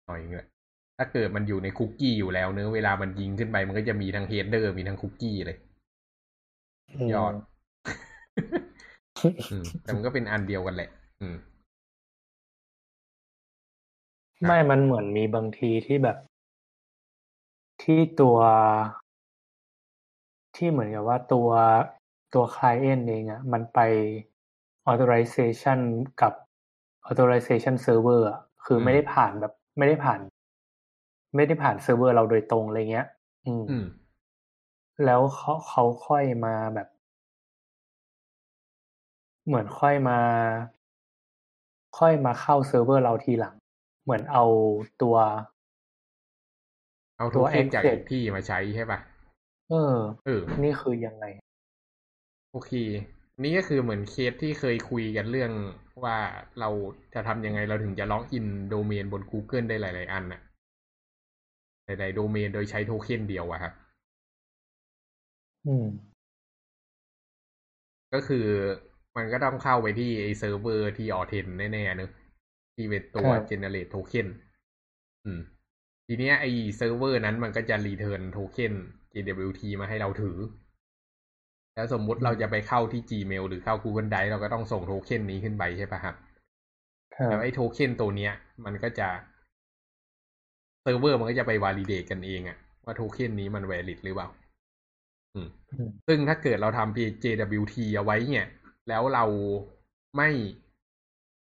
[0.07, 0.49] หน่อยนึงแหละ
[0.97, 5.57] ถ้าเกิดมันอยู่ในคุกกี้อยู่แล้วเนอะเวลามันยิงขึ้นไปมันก็จะมีทั้งเฮดเดอร์มีทั้งคุกกี้เลย
[7.13, 7.35] ยอด
[9.51, 11.37] อืมแต่มันก็เป็นอันเดียวกันแหละ อืม
[14.45, 16.17] ไม่มันเหมือนมีบางทีที่แบบ
[17.91, 18.39] ที่ตัว
[20.57, 21.49] ที่เหมือนกับว่าตัว
[22.35, 23.79] ตัว client เองอะมันไป
[24.91, 25.81] authorization
[26.23, 26.33] กับ
[27.09, 30.21] authorization server อะคืออืมไม่ได้ผ่านแบบ ไม่ได้ผ่าน
[31.37, 33.07] ไม่ได้ผ่านเซิร์ฟเวอร์เราโดยตรงอะไรเงี้ย
[33.47, 33.87] อืมอืม
[35.05, 36.89] แล้วเขาเขาค่อยมาแบบ
[39.47, 40.19] เหมือนค่อยมา
[41.99, 43.55] ค่อยมาเข้าเซิร์ฟเวอร์เราทีหลัง
[44.03, 44.45] เหมือนเอา
[45.03, 45.17] ตัว
[47.19, 48.99] เอาตัวเค็นจาก access อีกที่มาใช้ใช่ปะ
[49.69, 51.25] เออ เออ นี่คือยังไง
[52.53, 52.73] โอเค
[53.43, 55.53] นี่ก็คือเหมือนเคสที่เคยคุยกันเรื่อง
[56.05, 56.19] ว่า
[56.61, 56.71] เรา
[57.15, 60.41] จะทำยังไงเราถึงจะ login domain บน Google ได้หลาย ๆ อันน่ะ
[61.85, 63.73] หลายๆโดเมนโดยใช้โทเค็นเดียวอะครับ
[65.65, 65.85] อืม
[68.15, 68.47] ก็คือ
[69.17, 72.11] มันก็ต้องเข้าไปที่ไอเซิร์ฟเวอร์ที่ authen แน่ๆเนอะ
[72.75, 74.27] ที่เป็นตัวครับ generate token
[75.25, 75.41] อืม
[76.11, 76.47] ทีเนี้ยไอ
[76.77, 78.75] เซิร์ฟเวอร์นั้นมันก็จะรีเทิร์นโทเค็น
[79.13, 80.39] JWT มาให้เราถือ
[81.75, 86.15] แล้วสมมุติเราจะไปเข้าที่ Gmail หรือเข้า Google Drive เราก็ต้องส่งโทเค็นนี้ขึ้นไปใช่ปะครับ
[87.17, 88.33] ครับแล้วไอ้โทเค็นตัวเนี้ย
[88.65, 89.09] มันก็จะ
[90.83, 94.29] เซิร์ฟเวอร์มันก็จะไป validate กันเองอะว่าโทเค็นนี้มัน valid หรือเปล่า
[95.35, 98.49] อืมอืมซึ่งถ้าเกิดเราทำ JWT เอาไว้เนี่ย
[98.89, 99.25] แล้วเรา
[100.17, 100.29] ไม่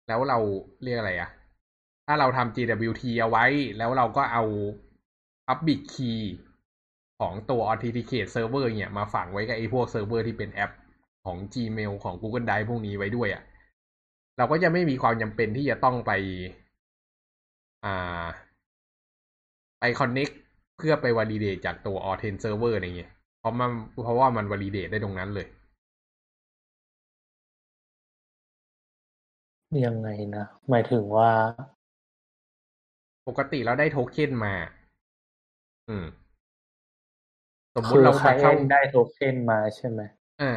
[0.09, 0.39] แล้วเรา
[0.83, 1.31] เรียกอะไรอะ
[2.07, 3.45] ถ้าเราทำ JWT เอาไว้
[3.79, 4.45] แล้วเราก็เอา
[5.47, 6.21] Public Key
[7.21, 10.73] ของตัว Authenticate Server เนี่ยมาฝังไว้กับไอ้พวกเซิร์ฟเวอร์ที่เป็นแอป
[11.25, 13.43] ของ Gmail ของ Google Drive พวกนี้ไว้ด้วยอะ
[14.37, 16.13] เราก็จะไม่มีความจำเป็นที่จะต้องไป
[17.85, 18.25] อ่า
[19.81, 20.35] ไป connect
[20.79, 23.71] เพื่อไป validate จากตัว Authen Server อะไรเงี้ย เพราะมัน
[24.03, 25.47] เพราะว่ามัน validate ได้ตรงนั้นเลย
[29.87, 31.31] ยังไงนะ หมายถึงว่า
[33.27, 34.55] ปกติเราได้โทเค็นมา
[35.89, 36.07] อืม
[37.75, 40.01] สมมุคืติอเราใครมาเข้าได้โทเค็นมาใช่ไหม
[40.41, 40.53] อ่า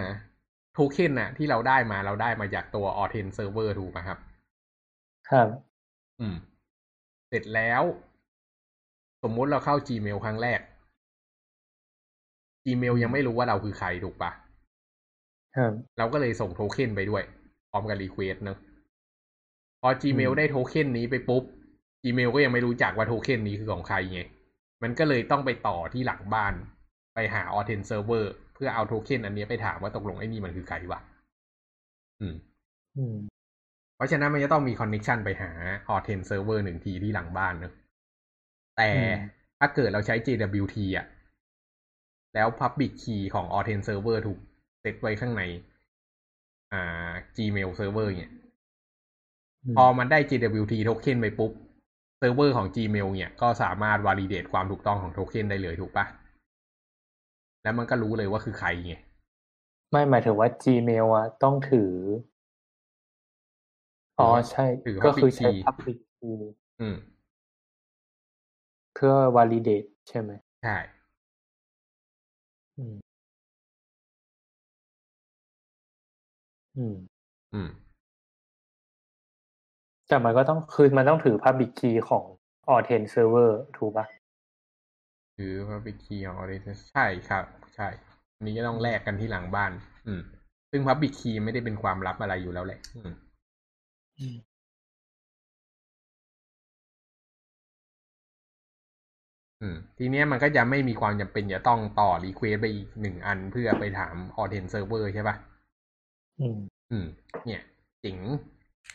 [0.73, 4.19] โทเค็นน่ะ ที่เราได้มาเราได้มาจากตัว Authent Server ถูกไหมครับ
[5.29, 5.49] ครับ
[6.19, 6.35] อืม
[7.27, 7.83] เสร็จแล้ว
[9.23, 10.59] สมมุติเราเข้า Gmail ครั้งแรก
[12.65, 14.31] Gmail ยังไม่รู้ว่าเราคือใครถูกปะ
[15.55, 17.23] ครับ เราก็เลยส่งโทเค็นไปด้วย
[17.69, 18.57] พร้อมกับ request เนอะ
[19.81, 21.43] พอ Gmail อืมได้โทเค็นนี้ไปปุ๊บ
[22.05, 24.21] Gmail ก็ยังไม่รู้จักว่าโทเค็นนี้คือของใครไง
[24.83, 26.53] มันก็เลยต้องไปต่อที่หลังบ้าน
[27.15, 30.99] ไปหา Authent Server เพื่อเอาโทเค็นอันนี้ไปถามว่าตกลงไอ้นี่มันคือใครวะ
[32.21, 32.35] อืม
[32.97, 33.15] อืม
[33.95, 35.51] เพราะฉะนั้นมันจะต้องมี connection ไปหา
[35.93, 37.73] a u t h e n Server หนึ่งทีที่หลังบ้านเนอะ
[38.77, 38.89] แต่
[39.59, 41.05] ถ้าเกิดเราใช้ JWT อะ
[42.35, 44.39] แล้ว Public Key ของ a u t h e n Server ถูก
[44.81, 45.43] เซตไว้ข้างใน
[46.73, 48.33] อ่า Gmail Server เนี่ย
[49.77, 56.05] พอมันได้ JWT token ไปปุ๊บเซิร์ฟเวอร์ของ Gmail เนี่ยก็สามารถ validate ความถูกต้องของโทเค็นได้เลยถูกปะ
[57.63, 58.95] แล้วมันก็รู้เลยว่าคือใครไง
[59.91, 61.93] ไม่หมายถึงว่า Gmail อะต้องถือ
[64.19, 66.39] อ๋อใช่ถือก็คือ public ใช้ key public key
[66.81, 66.97] อืม
[68.93, 70.31] เพื่อ validate ใช่ไหม
[70.63, 70.77] ใช่
[72.77, 72.95] อืม
[76.77, 76.95] อืม
[77.53, 77.69] อืม
[80.07, 82.23] แต่มันก็ต้องคือมันต้องถือ public key ของ
[82.75, 84.05] Authent server ถูกปะ
[85.35, 87.45] หรือ Public Key ของ Audience ใช่ครับ
[87.75, 87.87] ใช่
[88.35, 89.71] อันนี้ก็ต้องแลกกันที่หลังบ้าน
[90.07, 90.21] อืม
[90.71, 93.11] ซึ่ง Public Key ไม่ได้เป็นความลับอะไรอยู่แล้วแหละ อืม
[99.61, 105.35] อืม ทีเนี้ยมันก็จะไม่มีความจำเป็นจะต้องต่อ request ไปอีกหนึ่งอันเพื่อไปถาม Authent Server ใช่ปะ
[106.39, 106.57] อืม
[106.91, 107.05] อืม
[107.45, 107.61] เนี่ย
[108.03, 108.17] จิ๋ง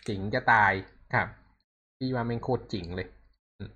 [0.09, 0.73] จิ๋งจะตาย
[1.13, 1.29] ครับ
[1.97, 3.09] พี่ว่าแม่งโคตรจิ๋งเลย
[3.59, 3.71] อืม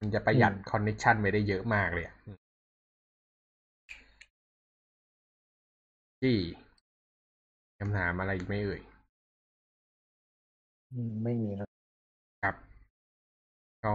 [0.00, 2.38] มันจะประหยัดอืมคอนเน c ชันไปได้เยอะมากเลยอะอืม
[6.20, 6.36] ที่
[7.78, 8.80] คำถามอะไรอีกไหม่เอ่ย
[10.92, 11.68] อืมไม่มีแล้ว
[12.42, 12.56] ครับ
[13.84, 13.94] ก็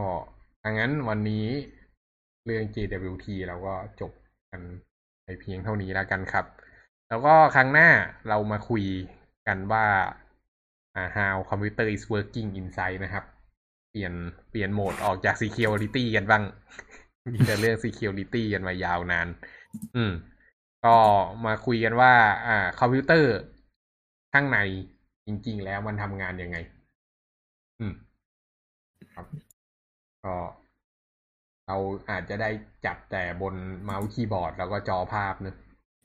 [0.63, 1.45] ดังนั้นวันนี้
[2.45, 4.11] เรื่อง JWT เราก็จบ
[4.51, 4.61] กัน
[5.23, 6.45] ไปเพียงเท่านี้แล้วกันครับ
[7.09, 7.89] แล้วก็ครั้งหน้า
[8.29, 8.83] เรามาคุย
[9.47, 9.85] กันว่า
[11.17, 13.25] how computer is working inside นะครับ
[13.91, 14.13] เปลี่ยน
[14.49, 16.43] เปลี่ยนโหมดออกจาก security กันบ้าง
[17.31, 19.27] มีแต่เรื่อง security กันมายาวนาน
[19.95, 20.11] อืม
[20.85, 20.97] ก็
[21.45, 22.13] มาคุยกันว่า
[22.47, 23.33] อ่า คอมพิวเตอร์
[24.33, 24.59] ข้างใน
[25.25, 26.57] จริง ๆ แล้วมันทำงานยังไง
[27.79, 27.93] อืม
[29.13, 29.25] ครับ
[30.23, 30.35] ก็
[31.67, 31.77] เรา
[32.09, 32.49] อาจจะได้
[32.85, 35.55] จับแต่บนเมาส์คีย์บอร์ด แล้วก็จอภาพเนอะ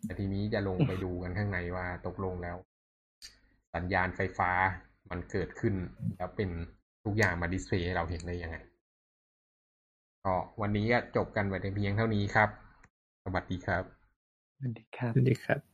[0.05, 2.57] แต่ทีนี้จะลงไปดูกันข้างในว่าตกลงแล้ว
[3.75, 4.51] สัญญาณไฟฟ้า
[5.11, 5.75] มันเกิดขึ้น
[6.17, 6.51] แล้วเป็น
[7.05, 8.57] ทุกอย่างมาดิสเพย์ให้เราเห็นได้ยังไง
[10.25, 12.49] ก็วันนี้ก็จบกันไปแต่เพียงเท่านี้ครับ
[13.25, 13.85] สวัสดีครับ
[14.57, 15.72] สวัสดีครับ สวัสดีครับ